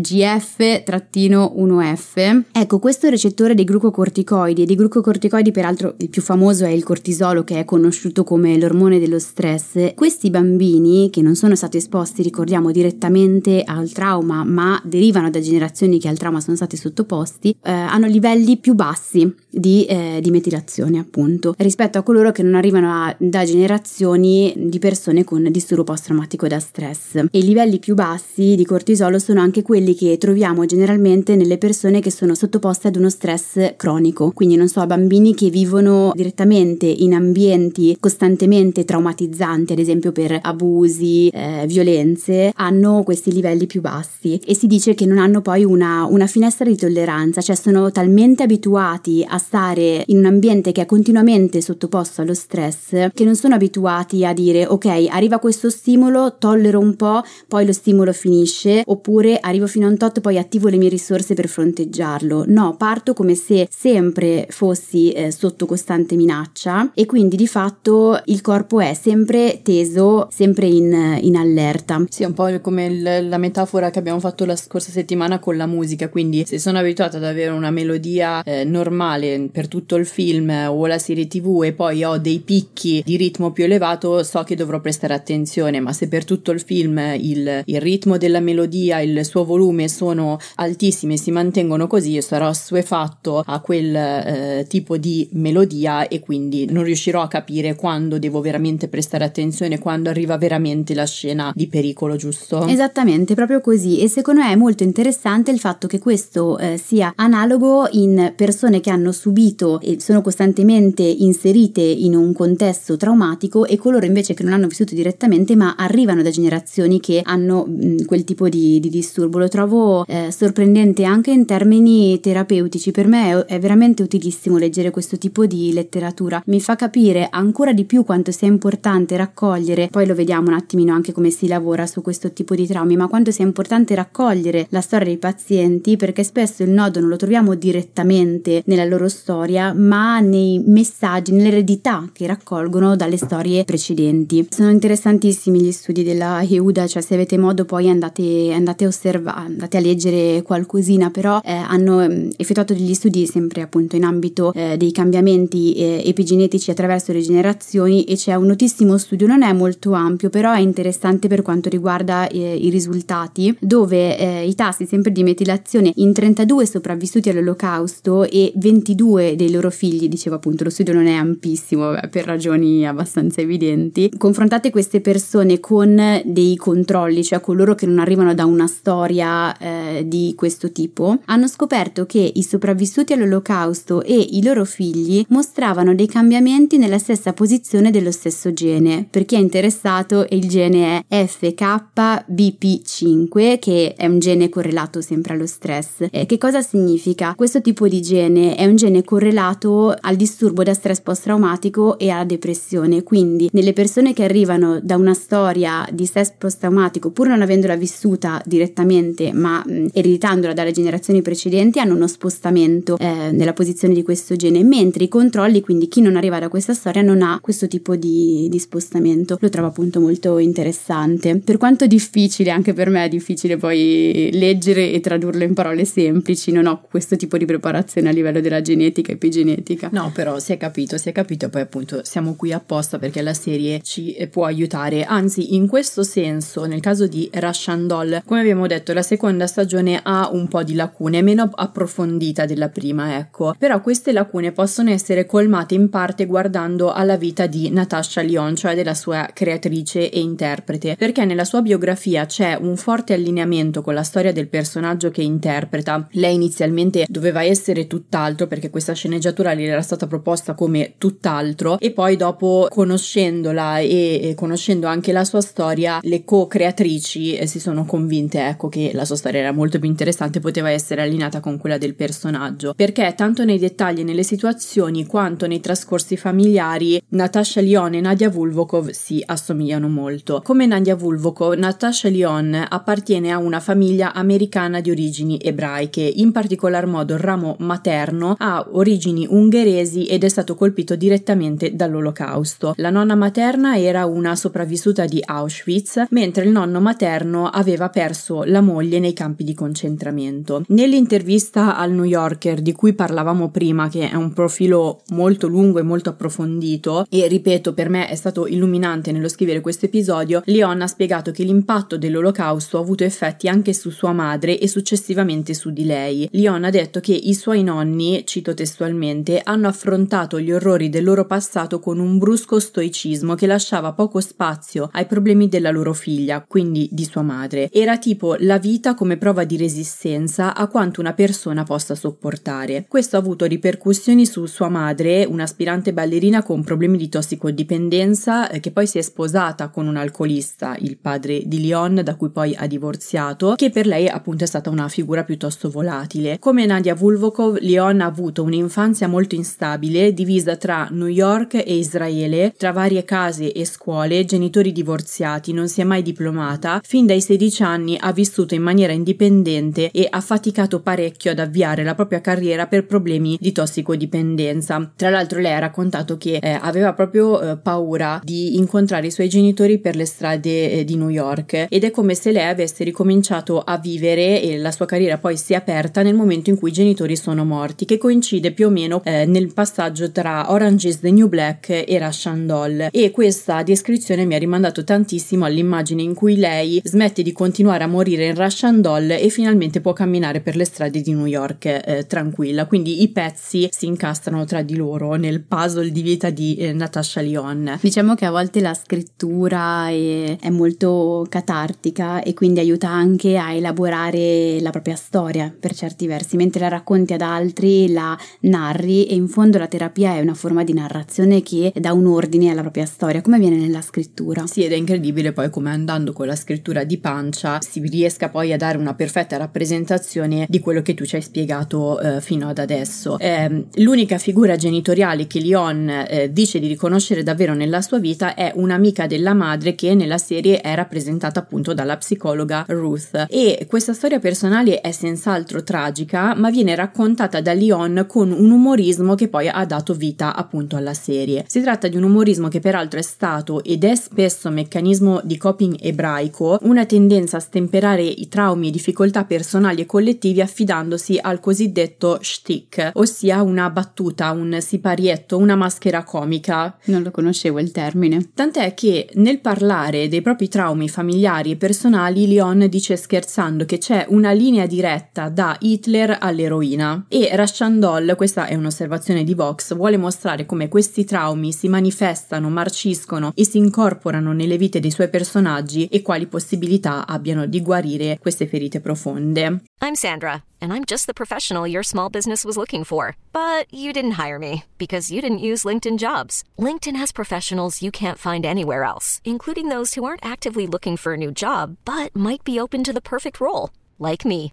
[0.56, 2.42] GF-1F.
[2.52, 7.44] Ecco, questo recettore dei glucocorticoidi e dei glucocorticoidi peraltro il più famoso è il cortisolo
[7.44, 9.94] che è conosciuto come l'ormone dello stress.
[9.94, 15.98] Questi bambini che non sono stati esposti, ricordiamo, direttamente al trauma, ma derivano da generazioni
[15.98, 20.98] che al trauma sono stati sottoposti, eh, hanno livelli più bassi di, eh, di, metilazione,
[20.98, 26.46] appunto, rispetto a coloro che non arrivano a, da generazioni di persone con disturbo post-traumatico
[26.46, 27.16] da stress.
[27.16, 32.00] E i livelli più bassi di cortisolo sono anche quelli che troviamo generalmente nelle persone
[32.00, 37.14] che sono sottoposte ad uno stress cronico, quindi non so, bambini che vivono direttamente in
[37.14, 44.54] ambienti costantemente traumatizzanti, ad esempio per abusi, eh, violenze, hanno questi livelli più bassi e
[44.54, 49.24] si dice che non hanno poi una, una finestra di tolleranza, cioè sono talmente abituati
[49.26, 54.24] a stare in un ambiente che è continuamente sottoposto allo stress che non sono abituati
[54.24, 59.66] a dire ok arriva questo stimolo tollero un po' poi lo stimolo finisce oppure arrivo
[59.66, 62.44] fino a un tot poi attivo le mie risorse per fronteggiarlo.
[62.48, 68.40] No parto come se sempre fossi eh, sotto costante minaccia e quindi di fatto il
[68.40, 72.04] corpo è sempre teso sempre in, in allerta.
[72.08, 75.66] Sì un po' come il, la metafora che abbiamo fatto la scorsa settimana con la
[75.66, 80.50] musica quindi se sono abituata ad avere una melodia eh, normale per tutto il film
[80.68, 84.54] o la serie tv e poi ho dei picchi di ritmo più elevato, so che
[84.54, 89.24] dovrò prestare attenzione, ma se per tutto il film il, il ritmo della melodia, il
[89.24, 94.96] suo volume sono altissimi e si mantengono così, io sarò assuefatto a quel eh, tipo
[94.96, 100.36] di melodia e quindi non riuscirò a capire quando devo veramente prestare attenzione, quando arriva
[100.36, 102.66] veramente la scena di pericolo, giusto?
[102.66, 104.00] Esattamente, proprio così.
[104.00, 108.80] E secondo me è molto interessante il fatto che questo eh, sia analogo in persone
[108.80, 114.42] che hanno subito e sono costantemente inserite in un contesto traumatico e coloro invece che
[114.42, 118.90] non hanno vissuto direttamente ma arrivano da generazioni che hanno mh, quel tipo di, di,
[118.90, 119.38] disturbo.
[119.38, 122.90] Lo trovo eh, sorprendente anche in termini terapeutici.
[122.90, 126.42] Per me è, è veramente utilissimo leggere questo tipo di letteratura.
[126.46, 130.92] Mi fa capire ancora di più quanto sia importante raccogliere, poi lo vediamo un attimino
[130.92, 134.80] anche come si lavora su questo tipo di traumi, ma quanto sia importante raccogliere la
[134.80, 139.72] storia dei pazienti perché spesso il nodo non lo troviamo direttamente nella loro loro storia,
[139.72, 144.46] ma nei messaggi, nell'eredità che raccolgono dalle storie precedenti.
[144.50, 149.46] Sono interessantissimi gli studi della Yehuda, cioè se avete modo poi andate, andate a osservare,
[149.46, 154.52] andate a leggere qualcosina, però eh, hanno mm, effettuato degli studi sempre appunto in ambito
[154.52, 159.52] eh, dei cambiamenti eh, epigenetici attraverso le generazioni e c'è un notissimo studio, non è
[159.52, 164.86] molto ampio, però è interessante per quanto riguarda eh, i risultati, dove eh, i tassi
[164.86, 170.64] sempre di metilazione in 32 sopravvissuti all'olocausto e 22 22 dei loro figli, dicevo appunto
[170.64, 177.22] lo studio non è ampissimo per ragioni abbastanza evidenti, confrontate queste persone con dei controlli,
[177.22, 182.32] cioè coloro che non arrivano da una storia eh, di questo tipo, hanno scoperto che
[182.34, 188.50] i sopravvissuti all'olocausto e i loro figli mostravano dei cambiamenti nella stessa posizione dello stesso
[188.52, 189.06] gene.
[189.10, 195.46] Per chi è interessato il gene è FKBP5 che è un gene correlato sempre allo
[195.46, 196.06] stress.
[196.10, 197.34] Eh, che cosa significa?
[197.34, 202.24] Questo tipo di gene è un gene correlato al disturbo da stress post-traumatico e alla
[202.24, 203.02] depressione.
[203.02, 208.40] Quindi, nelle persone che arrivano da una storia di stress post-traumatico, pur non avendola vissuta
[208.44, 214.36] direttamente, ma mh, ereditandola dalle generazioni precedenti, hanno uno spostamento eh, nella posizione di questo
[214.36, 217.96] gene, mentre i controlli, quindi chi non arriva da questa storia, non ha questo tipo
[217.96, 219.36] di, di spostamento.
[219.40, 221.38] Lo trovo appunto molto interessante.
[221.38, 226.52] Per quanto difficile, anche per me è difficile poi leggere e tradurlo in parole semplici,
[226.52, 229.88] non ho questo tipo di preparazione a livello della genetica, epigenetica.
[229.92, 233.34] No, però si è capito, si è capito, poi appunto siamo qui apposta perché la
[233.34, 235.04] serie ci può aiutare.
[235.04, 240.00] Anzi, in questo senso, nel caso di Russian Doll, come abbiamo detto, la seconda stagione
[240.02, 243.54] ha un po' di lacune, meno approfondita della prima, ecco.
[243.58, 248.74] Però queste lacune possono essere colmate in parte guardando alla vita di Natasha Lyon, cioè
[248.74, 254.02] della sua creatrice e interprete, perché nella sua biografia c'è un forte allineamento con la
[254.02, 256.06] storia del personaggio che interpreta.
[256.12, 261.90] Lei inizialmente doveva essere tutt'altro perché questa sceneggiatura le era stata proposta come tutt'altro e
[261.90, 268.46] poi dopo conoscendola e, conoscendo anche la sua storia le co-creatrici eh, si sono convinte
[268.46, 271.94] ecco che la sua storia era molto più interessante poteva essere allineata con quella del
[271.94, 278.00] personaggio, perché tanto nei dettagli e nelle situazioni quanto nei trascorsi familiari Natasha Lyon e
[278.00, 280.40] Nadia Vulvokov si assomigliano molto.
[280.44, 286.86] Come Nadia Vulvokov, Natasha Lyon appartiene a una famiglia americana di origini ebraiche, in particolar
[286.86, 292.74] modo il ramo materno ha origini ungheresi ed è stato colpito direttamente dall'olocausto.
[292.76, 298.60] La nonna materna era una sopravvissuta di Auschwitz, mentre il nonno materno aveva perso la
[298.60, 300.64] moglie nei campi di concentramento.
[300.68, 305.82] Nell'intervista al New Yorker di cui parlavamo prima, che è un profilo molto lungo e
[305.82, 310.86] molto approfondito, e ripeto, per me è stato illuminante nello scrivere questo episodio, Leon ha
[310.86, 315.84] spiegato che l'impatto dell'olocausto ha avuto effetti anche su sua madre e successivamente su di
[315.84, 316.28] lei.
[316.32, 321.24] Leon ha detto che i suoi nonni, cito testualmente, hanno affrontato gli orrori del loro
[321.26, 326.88] passato con un brusco stoicismo che lasciava poco spazio ai problemi della loro figlia, quindi
[326.90, 327.70] di sua madre.
[327.70, 332.86] Era tipo la vita come prova di resistenza a quanto una persona possa sopportare.
[332.88, 338.70] Questo ha avuto ripercussioni su sua madre, un'aspirante ballerina con problemi di tossicodipendenza eh, che
[338.70, 342.66] poi si è sposata con un alcolista, il padre di Leon, da cui poi ha
[342.66, 346.38] divorziato, che per lei appunto è stata una figura piuttosto volatile.
[346.38, 352.52] Come Nadia Vulvokov, Leon ha avuto un'infanzia molto instabile, divisa tra New York e Israele,
[352.56, 357.62] tra varie case e scuole, genitori divorziati, non si è mai diplomata, fin dai 16
[357.62, 362.66] anni ha vissuto in maniera indipendente e ha faticato parecchio ad avviare la propria carriera
[362.66, 364.92] per problemi di tossicodipendenza.
[364.96, 369.28] Tra l'altro lei ha raccontato che eh, aveva proprio eh, paura di incontrare i suoi
[369.28, 373.60] genitori per le strade eh, di New York ed è come se lei avesse ricominciato
[373.60, 376.72] a vivere e la sua carriera poi si è aperta nel momento in cui i
[376.72, 378.15] genitori sono morti, che coincide
[378.54, 382.88] più o meno eh, nel passaggio tra Orange is the New Black e Russian Doll
[382.90, 387.86] e questa descrizione mi ha rimandato tantissimo all'immagine in cui lei smette di continuare a
[387.86, 392.06] morire in Russian Doll e finalmente può camminare per le strade di New York eh,
[392.06, 396.72] tranquilla, quindi i pezzi si incastrano tra di loro nel puzzle di vita di eh,
[396.72, 397.78] Natasha Lyon.
[397.80, 403.52] Diciamo che a volte la scrittura è, è molto catartica e quindi aiuta anche a
[403.52, 408.05] elaborare la propria storia per certi versi, mentre la racconti ad altri, la
[408.40, 412.50] narri e in fondo la terapia è una forma di narrazione che dà un ordine
[412.50, 414.46] alla propria storia, come avviene nella scrittura.
[414.46, 418.52] Sì, ed è incredibile poi come andando con la scrittura di pancia si riesca poi
[418.52, 422.58] a dare una perfetta rappresentazione di quello che tu ci hai spiegato eh, fino ad
[422.58, 423.18] adesso.
[423.18, 428.52] Eh, l'unica figura genitoriale che Leon eh, dice di riconoscere davvero nella sua vita è
[428.54, 434.18] un'amica della madre che nella serie è rappresentata appunto dalla psicologa Ruth e questa storia
[434.18, 439.64] personale è senz'altro tragica ma viene raccontata da Leon con un umorismo che poi ha
[439.64, 441.44] dato vita appunto alla serie.
[441.48, 445.76] Si tratta di un umorismo che peraltro è stato ed è spesso meccanismo di coping
[445.80, 452.18] ebraico, una tendenza a stemperare i traumi e difficoltà personali e collettivi affidandosi al cosiddetto
[452.20, 456.76] shtick, ossia una battuta, un siparietto, una maschera comica.
[456.86, 458.30] Non lo conoscevo il termine.
[458.34, 464.06] Tant'è che nel parlare dei propri traumi familiari e personali, Leon dice scherzando che c'è
[464.08, 469.96] una linea diretta da Hitler all'eroina e Rashan Doll, questa è un'osservazione di Vox, vuole
[469.96, 475.86] mostrare come questi traumi si manifestano, marciscono e si incorporano nelle vite dei suoi personaggi
[475.86, 479.62] e quali possibilità abbiano di guarire queste ferite profonde.
[479.80, 483.14] I'm Sandra, and I'm just the professional your small business was looking for.
[483.30, 486.42] But you didn't hire me because you didn't use LinkedIn jobs.
[486.58, 491.12] LinkedIn has professionals you can't find anywhere else, including those who aren't actively looking for
[491.12, 494.52] a new job but might be open to the perfect role, like me.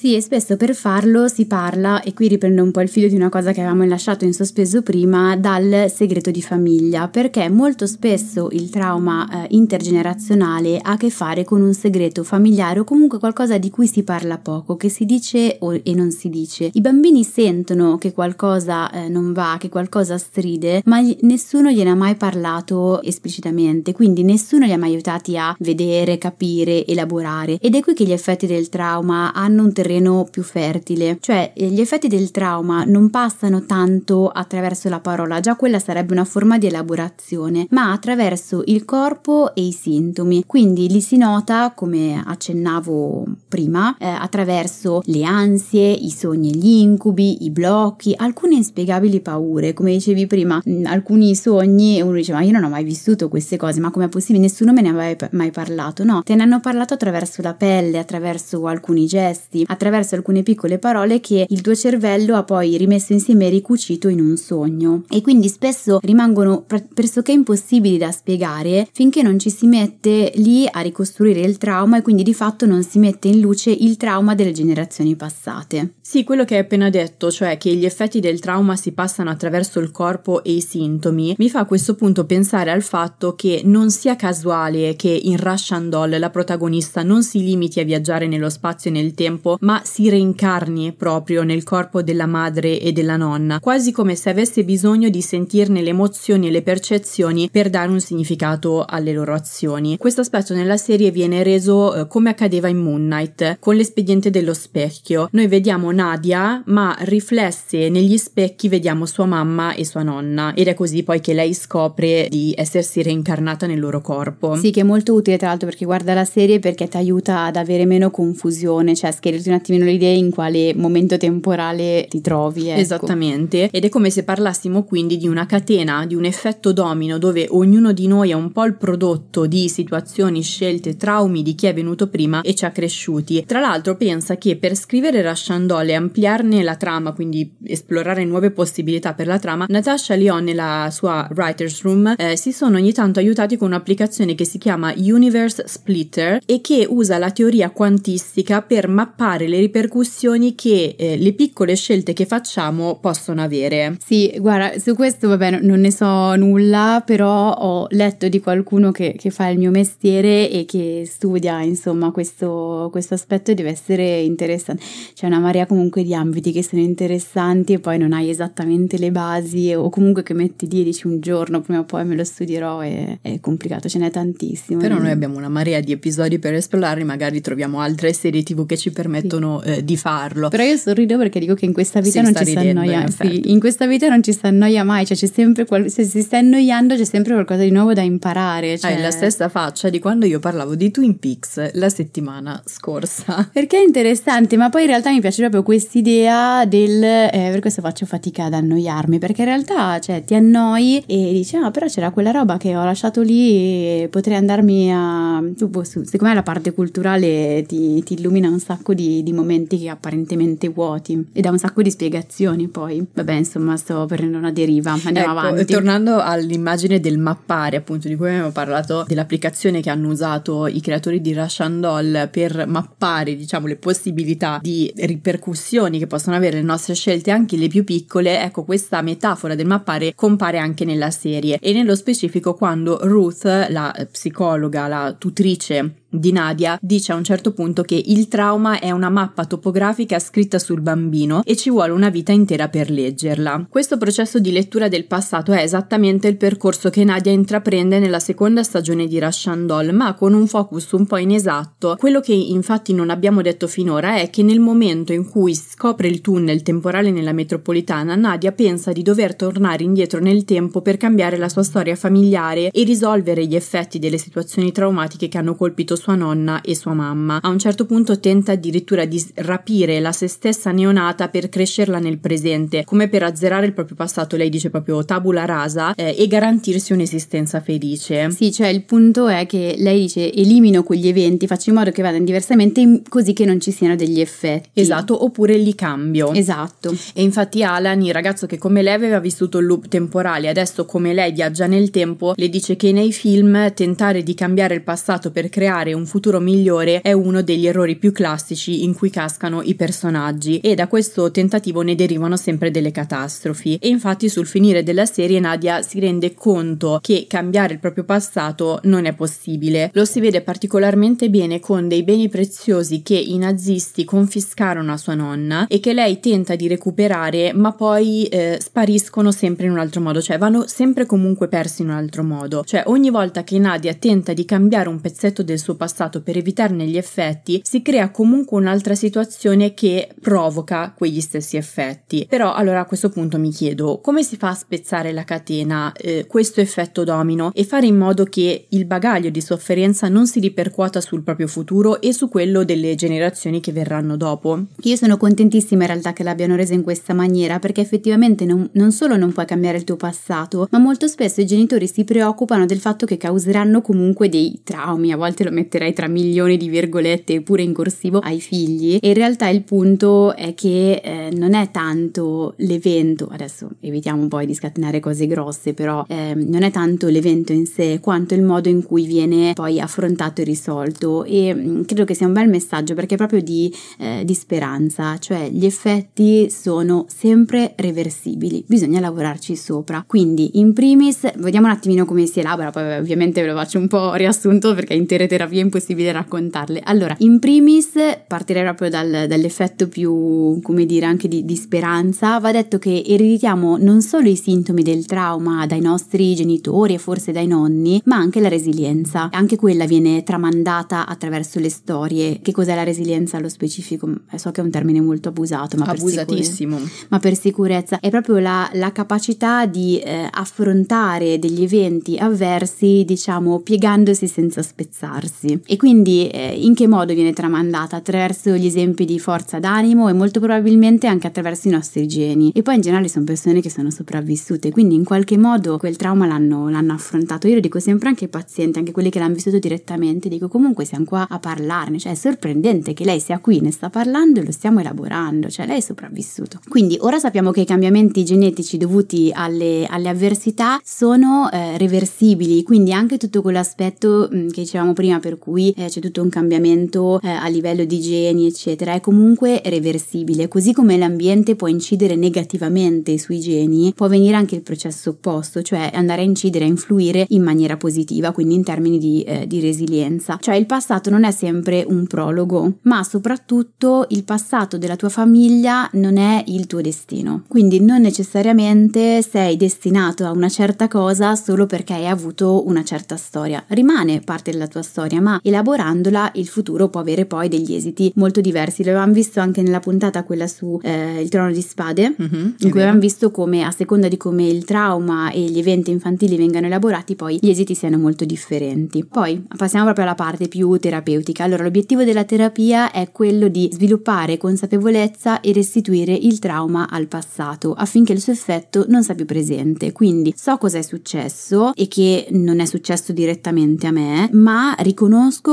[0.00, 3.16] Sì, e spesso per farlo si parla, e qui riprendo un po' il filo di
[3.16, 8.48] una cosa che avevamo lasciato in sospeso prima, dal segreto di famiglia, perché molto spesso
[8.52, 13.58] il trauma eh, intergenerazionale ha a che fare con un segreto familiare o comunque qualcosa
[13.58, 16.70] di cui si parla poco, che si dice o, e non si dice.
[16.72, 21.90] I bambini sentono che qualcosa eh, non va, che qualcosa stride, ma gli, nessuno gliene
[21.90, 27.58] ha mai parlato esplicitamente, quindi nessuno li ha mai aiutati a vedere, capire, elaborare.
[27.60, 31.18] Ed è qui che gli effetti del trauma hanno un territorio terreno più fertile.
[31.20, 36.24] Cioè gli effetti del trauma non passano tanto attraverso la parola, già quella sarebbe una
[36.24, 40.44] forma di elaborazione, ma attraverso il corpo e i sintomi.
[40.46, 46.80] Quindi li si nota, come accennavo prima, eh, attraverso le ansie, i sogni e gli
[46.80, 52.32] incubi, i blocchi, alcune inspiegabili paure, come dicevi prima, mh, alcuni sogni e uno dice
[52.32, 54.44] ma io non ho mai vissuto queste cose, ma com'è possibile?
[54.44, 56.04] Nessuno me ne aveva mai parlato.
[56.04, 61.20] No, te ne hanno parlato attraverso la pelle, attraverso alcuni gesti, attraverso alcune piccole parole
[61.20, 65.04] che il tuo cervello ha poi rimesso insieme e ricucito in un sogno.
[65.08, 66.64] E quindi spesso rimangono
[66.94, 72.02] pressoché impossibili da spiegare finché non ci si mette lì a ricostruire il trauma e
[72.02, 75.94] quindi di fatto non si mette in luce il trauma delle generazioni passate.
[76.00, 79.78] Sì, quello che hai appena detto, cioè che gli effetti del trauma si passano attraverso
[79.78, 83.90] il corpo e i sintomi, mi fa a questo punto pensare al fatto che non
[83.90, 88.90] sia casuale che in Russian Doll la protagonista non si limiti a viaggiare nello spazio
[88.90, 93.92] e nel tempo, ma si reincarni proprio nel corpo della madre e della nonna, quasi
[93.92, 98.84] come se avesse bisogno di sentirne le emozioni e le percezioni per dare un significato
[98.86, 99.96] alle loro azioni.
[99.96, 104.54] Questo aspetto nella serie viene reso eh, come accadeva in Moon Knight, con l'espediente dello
[104.54, 105.28] specchio.
[105.32, 110.74] Noi vediamo Nadia, ma riflesse negli specchi vediamo sua mamma e sua nonna ed è
[110.74, 114.56] così poi che lei scopre di essersi reincarnata nel loro corpo.
[114.56, 117.56] Sì, che è molto utile tra l'altro perché guarda la serie perché ti aiuta ad
[117.56, 122.68] avere meno confusione, cioè schiarirti un attimino l'idea in quale momento temporale ti trovi.
[122.68, 122.80] Ecco.
[122.80, 127.46] Esattamente, ed è come se parlassimo quindi di una catena, di un effetto domino dove
[127.50, 131.74] ognuno di noi è un po' il prodotto di situazioni, scelte, traumi di chi è
[131.74, 133.44] venuto prima e ci ha cresciuti.
[133.46, 138.50] Tra l'altro pensa che per scrivere Russian Doll e ampliarne la trama, quindi esplorare nuove
[138.50, 143.18] possibilità per la trama, Natasha Leon nella sua writer's room eh, si sono ogni tanto
[143.18, 148.88] aiutati con un'applicazione che si chiama Universe Splitter e che usa la teoria quantistica per
[148.88, 153.96] mappare le ripercussioni che eh, le piccole scelte che facciamo possono avere.
[154.04, 159.14] Sì, guarda, su questo vabbè non ne so nulla, però ho letto di qualcuno che,
[159.16, 164.82] che fa il mio mestiere e che studia insomma questo, questo aspetto deve essere interessante.
[165.14, 169.10] C'è una marea comunque di ambiti che sono interessanti e poi non hai esattamente le
[169.10, 172.24] basi o comunque che metti lì e dici un giorno prima o poi me lo
[172.24, 174.80] studierò e è complicato, ce n'è tantissimo.
[174.80, 178.76] Però noi abbiamo una marea di episodi per esplorare, magari troviamo altre serie tv che
[178.76, 179.68] ci permettono sì.
[179.70, 180.48] eh, di farlo.
[180.48, 183.08] Però io sorrido perché dico che in questa vita sì, non ci si annoia, in,
[183.08, 186.22] sì, in questa vita non ci si annoia mai, cioè c'è sempre qual- se si
[186.22, 188.78] sta annoiando c'è sempre qualcosa di nuovo da imparare.
[188.78, 188.92] Cioè...
[188.92, 193.48] Hai la stessa faccia di quando io parlavo di Twin Peaks la settimana scorsa.
[193.52, 197.80] Perché è interessante, ma poi in realtà mi piace proprio quest'idea del eh, per questo
[197.80, 202.10] faccio fatica ad annoiarmi, perché in realtà cioè, ti annoi e dici ah però c'era
[202.10, 205.42] quella roba che ho lasciato lì e potrei andarmi a...
[205.56, 210.68] secondo me la parte culturale ti, ti illumina un sacco di, di, momenti che apparentemente
[210.68, 213.04] vuoti e dà un sacco di spiegazioni poi.
[213.12, 215.72] Vabbè insomma sto prendendo una deriva, andiamo ecco, avanti.
[215.72, 221.20] Tornando all'immagine del mappare appunto di cui abbiamo parlato, dell'applicazione che hanno usato i creatori
[221.20, 226.94] di Russian Doll per mappare diciamo le possibilità di ripercussioni che possono avere le nostre
[226.94, 231.72] scelte anche le più piccole, ecco questa metafora del mappare compare anche nella serie e
[231.72, 237.82] nello specifico quando Ruth, la psicologa, la tutrice di Nadia dice a un certo punto
[237.82, 242.32] che il trauma è una mappa topografica scritta sul bambino e ci vuole una vita
[242.32, 243.66] intera per leggerla.
[243.68, 248.64] Questo processo di lettura del passato è esattamente il percorso che Nadia intraprende nella seconda
[248.64, 251.94] stagione di Russian Doll, ma con un focus un po' inesatto.
[251.96, 256.20] Quello che infatti non abbiamo detto finora è che nel momento in cui scopre il
[256.20, 261.48] tunnel temporale nella metropolitana, Nadia pensa di dover tornare indietro nel tempo per cambiare la
[261.48, 266.62] sua storia familiare e risolvere gli effetti delle situazioni traumatiche che hanno colpito sua nonna
[266.62, 267.38] e sua mamma.
[267.40, 272.18] A un certo punto tenta addirittura di rapire la se stessa neonata per crescerla nel
[272.18, 276.92] presente, come per azzerare il proprio passato, lei dice proprio tabula rasa, eh, e garantirsi
[276.92, 278.30] un'esistenza felice.
[278.30, 282.02] Sì, cioè il punto è che lei dice elimino quegli eventi, faccio in modo che
[282.02, 284.80] vadano diversamente così che non ci siano degli effetti.
[284.80, 286.32] Esatto, oppure li cambio.
[286.32, 286.96] Esatto.
[287.14, 291.12] E infatti Alan, il ragazzo che come lei aveva vissuto il loop temporale, adesso come
[291.12, 295.48] lei viaggia nel tempo, le dice che nei film tentare di cambiare il passato per
[295.48, 300.58] creare un futuro migliore è uno degli errori più classici in cui cascano i personaggi
[300.58, 305.40] e da questo tentativo ne derivano sempre delle catastrofi e infatti sul finire della serie
[305.40, 309.90] Nadia si rende conto che cambiare il proprio passato non è possibile.
[309.94, 315.14] Lo si vede particolarmente bene con dei beni preziosi che i nazisti confiscarono a sua
[315.14, 320.00] nonna e che lei tenta di recuperare ma poi eh, spariscono sempre in un altro
[320.00, 322.62] modo, cioè vanno sempre comunque persi in un altro modo.
[322.64, 326.84] Cioè ogni volta che Nadia tenta di cambiare un pezzetto del suo passato per evitarne
[326.84, 332.26] gli effetti, si crea comunque un'altra situazione che provoca quegli stessi effetti.
[332.28, 336.26] Però allora a questo punto mi chiedo come si fa a spezzare la catena, eh,
[336.26, 341.00] questo effetto domino e fare in modo che il bagaglio di sofferenza non si ripercuota
[341.00, 344.66] sul proprio futuro e su quello delle generazioni che verranno dopo.
[344.82, 348.92] Io sono contentissima in realtà che l'abbiano resa in questa maniera perché effettivamente non, non
[348.92, 352.80] solo non puoi cambiare il tuo passato, ma molto spesso i genitori si preoccupano del
[352.80, 357.62] fatto che causeranno comunque dei traumi, a volte lo metterei tra milioni di virgolette pure
[357.62, 358.98] in corsivo ai figli.
[359.00, 364.46] E in realtà il punto è che eh, non è tanto l'evento, adesso evitiamo poi
[364.46, 368.68] di scatenare cose grosse, però eh, non è tanto l'evento in sé quanto il modo
[368.68, 371.22] in cui viene poi affrontato e risolto.
[371.24, 374.34] E mh, mm, credo che sia un bel messaggio perché è proprio di, eh, di
[374.34, 380.02] speranza, cioè gli effetti sono sempre reversibili, bisogna lavorarci sopra.
[380.04, 383.86] Quindi in primis vediamo un attimino come si elabora, poi ovviamente ve lo faccio un
[383.86, 386.80] po' riassunto perché intere terapie è impossibile raccontarle.
[386.84, 387.92] Allora, in primis
[388.26, 392.38] partirei proprio dal, dall'effetto più, come dire, anche di, di speranza.
[392.38, 397.32] Va detto che ereditiamo non solo i sintomi del trauma dai nostri genitori e forse
[397.32, 399.28] dai nonni, ma anche la resilienza.
[399.32, 402.40] Anche quella viene tramandata attraverso le storie.
[402.40, 404.10] Che cos'è la resilienza allo specifico?
[404.30, 406.76] Eh, so che è un termine molto abusato, ma abusatissimo.
[406.76, 413.04] Per ma per sicurezza è proprio la, la capacità di eh, affrontare degli eventi avversi,
[413.06, 415.49] diciamo, piegandosi senza spezzarsi.
[415.66, 417.96] E quindi eh, in che modo viene tramandata?
[417.96, 422.52] Attraverso gli esempi di forza d'animo e molto probabilmente anche attraverso i nostri geni.
[422.54, 426.26] E poi in generale sono persone che sono sopravvissute, quindi in qualche modo quel trauma
[426.26, 427.48] l'hanno, l'hanno affrontato.
[427.48, 430.84] Io lo dico sempre anche ai pazienti, anche quelli che l'hanno vissuto direttamente, dico comunque
[430.84, 434.44] siamo qua a parlarne, cioè è sorprendente che lei sia qui, ne sta parlando e
[434.44, 436.60] lo stiamo elaborando, cioè lei è sopravvissuto.
[436.68, 442.92] Quindi ora sappiamo che i cambiamenti genetici dovuti alle, alle avversità sono eh, reversibili, quindi
[442.92, 447.28] anche tutto quell'aspetto mh, che dicevamo prima per cui eh, c'è tutto un cambiamento eh,
[447.28, 453.40] a livello di geni, eccetera, è comunque reversibile, così come l'ambiente può incidere negativamente sui
[453.40, 457.76] geni, può venire anche il processo opposto, cioè andare a incidere, a influire in maniera
[457.76, 460.38] positiva, quindi in termini di, eh, di resilienza.
[460.40, 465.88] Cioè il passato non è sempre un prologo, ma soprattutto il passato della tua famiglia
[465.94, 467.44] non è il tuo destino.
[467.48, 473.16] Quindi non necessariamente sei destinato a una certa cosa solo perché hai avuto una certa
[473.16, 473.64] storia.
[473.68, 478.40] Rimane parte della tua storia, ma elaborandola il futuro può avere poi degli esiti molto
[478.40, 478.82] diversi.
[478.82, 482.70] Lo avevamo visto anche nella puntata quella su eh, il trono di spade, mm-hmm, in
[482.70, 486.66] cui avevamo visto come a seconda di come il trauma e gli eventi infantili vengano
[486.66, 489.04] elaborati, poi gli esiti siano molto differenti.
[489.04, 491.44] Poi passiamo proprio alla parte più terapeutica.
[491.44, 497.74] Allora, l'obiettivo della terapia è quello di sviluppare consapevolezza e restituire il trauma al passato
[497.74, 499.92] affinché il suo effetto non sia più presente.
[499.92, 505.09] Quindi so cosa è successo e che non è successo direttamente a me, ma riconosco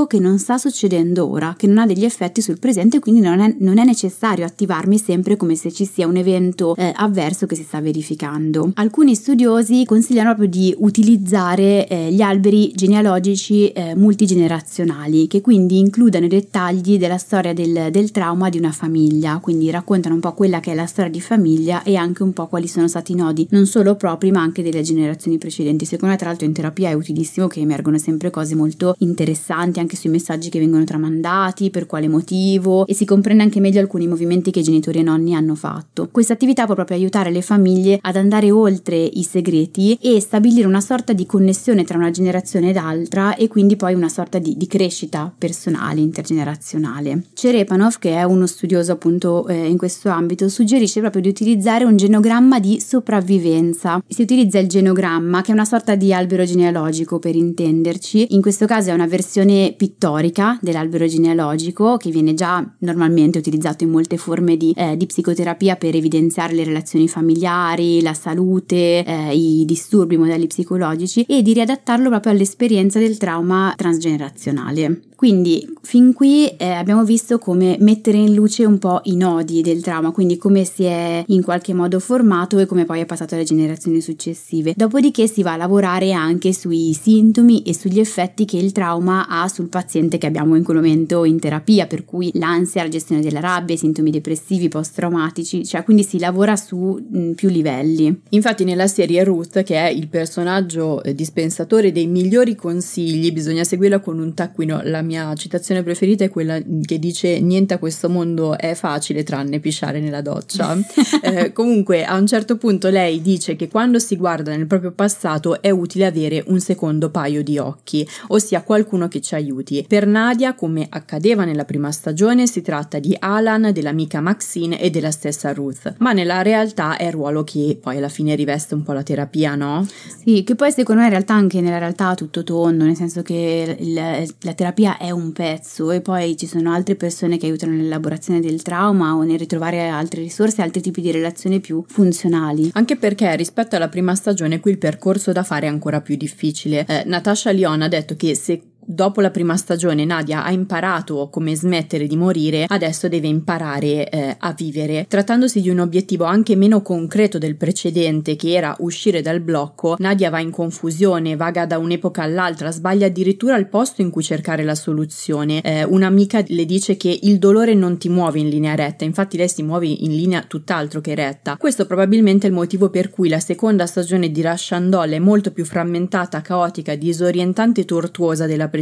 [0.08, 3.56] che non sta succedendo ora, che non ha degli effetti sul presente, quindi non è,
[3.60, 7.64] non è necessario attivarmi sempre come se ci sia un evento eh, avverso che si
[7.64, 8.72] sta verificando.
[8.76, 16.26] Alcuni studiosi consigliano proprio di utilizzare eh, gli alberi genealogici eh, multigenerazionali, che quindi includano
[16.26, 20.60] i dettagli della storia del, del trauma di una famiglia, quindi raccontano un po' quella
[20.60, 23.48] che è la storia di famiglia e anche un po' quali sono stati i nodi,
[23.52, 25.86] non solo propri ma anche delle generazioni precedenti.
[25.86, 29.96] Secondo me tra l'altro in terapia è utilissimo che emergono sempre cose molto interessanti anche
[29.96, 34.52] sui messaggi che vengono tramandati, per quale motivo e si comprende anche meglio alcuni movimenti
[34.52, 36.10] che i genitori e nonni hanno fatto.
[36.12, 40.82] Questa attività può proprio aiutare le famiglie ad andare oltre i segreti e stabilire una
[40.82, 44.68] sorta di connessione tra una generazione ed altra e quindi poi una sorta di, di
[44.68, 47.24] crescita personale, intergenerazionale.
[47.34, 51.96] Cerepanov, che è uno studioso appunto eh, in questo ambito, suggerisce proprio di utilizzare un
[51.96, 54.04] genogramma di sopravvivenza.
[54.08, 58.34] Si utilizza il genogramma, che è una sorta di albero genealogico per intenderci.
[58.34, 59.37] In questo caso è una versione
[59.78, 65.76] pittorica dell'albero genealogico che viene già normalmente utilizzato in molte forme di, eh, di psicoterapia
[65.76, 71.54] per evidenziare le relazioni familiari, la salute, eh, i disturbi, i modelli psicologici e di
[71.54, 75.02] riadattarlo proprio all'esperienza del trauma transgenerazionale.
[75.18, 79.82] Quindi fin qui eh, abbiamo visto come mettere in luce un po' i nodi del
[79.82, 83.44] trauma, quindi come si è in qualche modo formato e come poi è passato alle
[83.44, 84.74] generazioni successive.
[84.76, 89.48] Dopodiché si va a lavorare anche sui sintomi e sugli effetti che il trauma ha
[89.48, 93.40] sul paziente che abbiamo in quel momento in terapia, per cui l'ansia, la gestione della
[93.40, 98.22] rabbia, i sintomi depressivi, post-traumatici, cioè quindi si lavora su mh, più livelli.
[98.30, 104.00] Infatti nella serie Ruth, che è il personaggio eh, dispensatore dei migliori consigli, bisogna seguirla
[104.00, 108.58] con un taccuino, la mia citazione preferita è quella che dice niente a questo mondo
[108.58, 110.78] è facile tranne pisciare nella doccia.
[111.24, 115.62] eh, comunque a un certo punto lei dice che quando si guarda nel proprio passato
[115.62, 119.84] è utile avere un secondo paio di occhi, ossia qualcuno che ci aiuti.
[119.88, 125.12] Per Nadia, come accadeva nella prima stagione, si tratta di Alan, dell'amica Maxine e della
[125.12, 128.94] stessa Ruth, ma nella realtà è il ruolo che poi alla fine riveste un po'
[128.94, 129.86] la terapia, no?
[130.24, 133.78] Sì, che poi secondo me in realtà anche nella realtà tutto tondo, nel senso che
[133.80, 138.40] il, la terapia è un pezzo e poi ci sono altre persone che aiutano nell'elaborazione
[138.40, 142.72] del trauma o nel ritrovare altre risorse, altri tipi di relazioni più funzionali.
[142.74, 146.86] Anche perché rispetto alla prima stagione qui il percorso da fare è ancora più difficile.
[146.88, 151.56] Eh, Natasha Lyon ha detto che se dopo la prima stagione Nadia ha imparato come
[151.56, 155.06] smettere di morire, adesso deve imparare eh, a vivere.
[155.10, 160.30] Trattandosi di un obiettivo anche meno concreto del precedente, che era uscire dal blocco, Nadia
[160.30, 164.76] va in confusione, vaga da un'epoca all'altra, sbaglia addirittura il posto in cui cercare la
[164.76, 165.62] soluzione.
[165.62, 169.50] Eh, un'amica le dice che il dolore non ti muove in linea retta, infatti lei
[169.50, 171.58] si muove in linea tutt'altro che retta.
[171.58, 175.20] Questo probabilmente è il motivo per cui la seconda stagione di Rush and Doll è
[175.20, 178.76] molto più frammentata, caotica, disorientante e tortuosa della precedente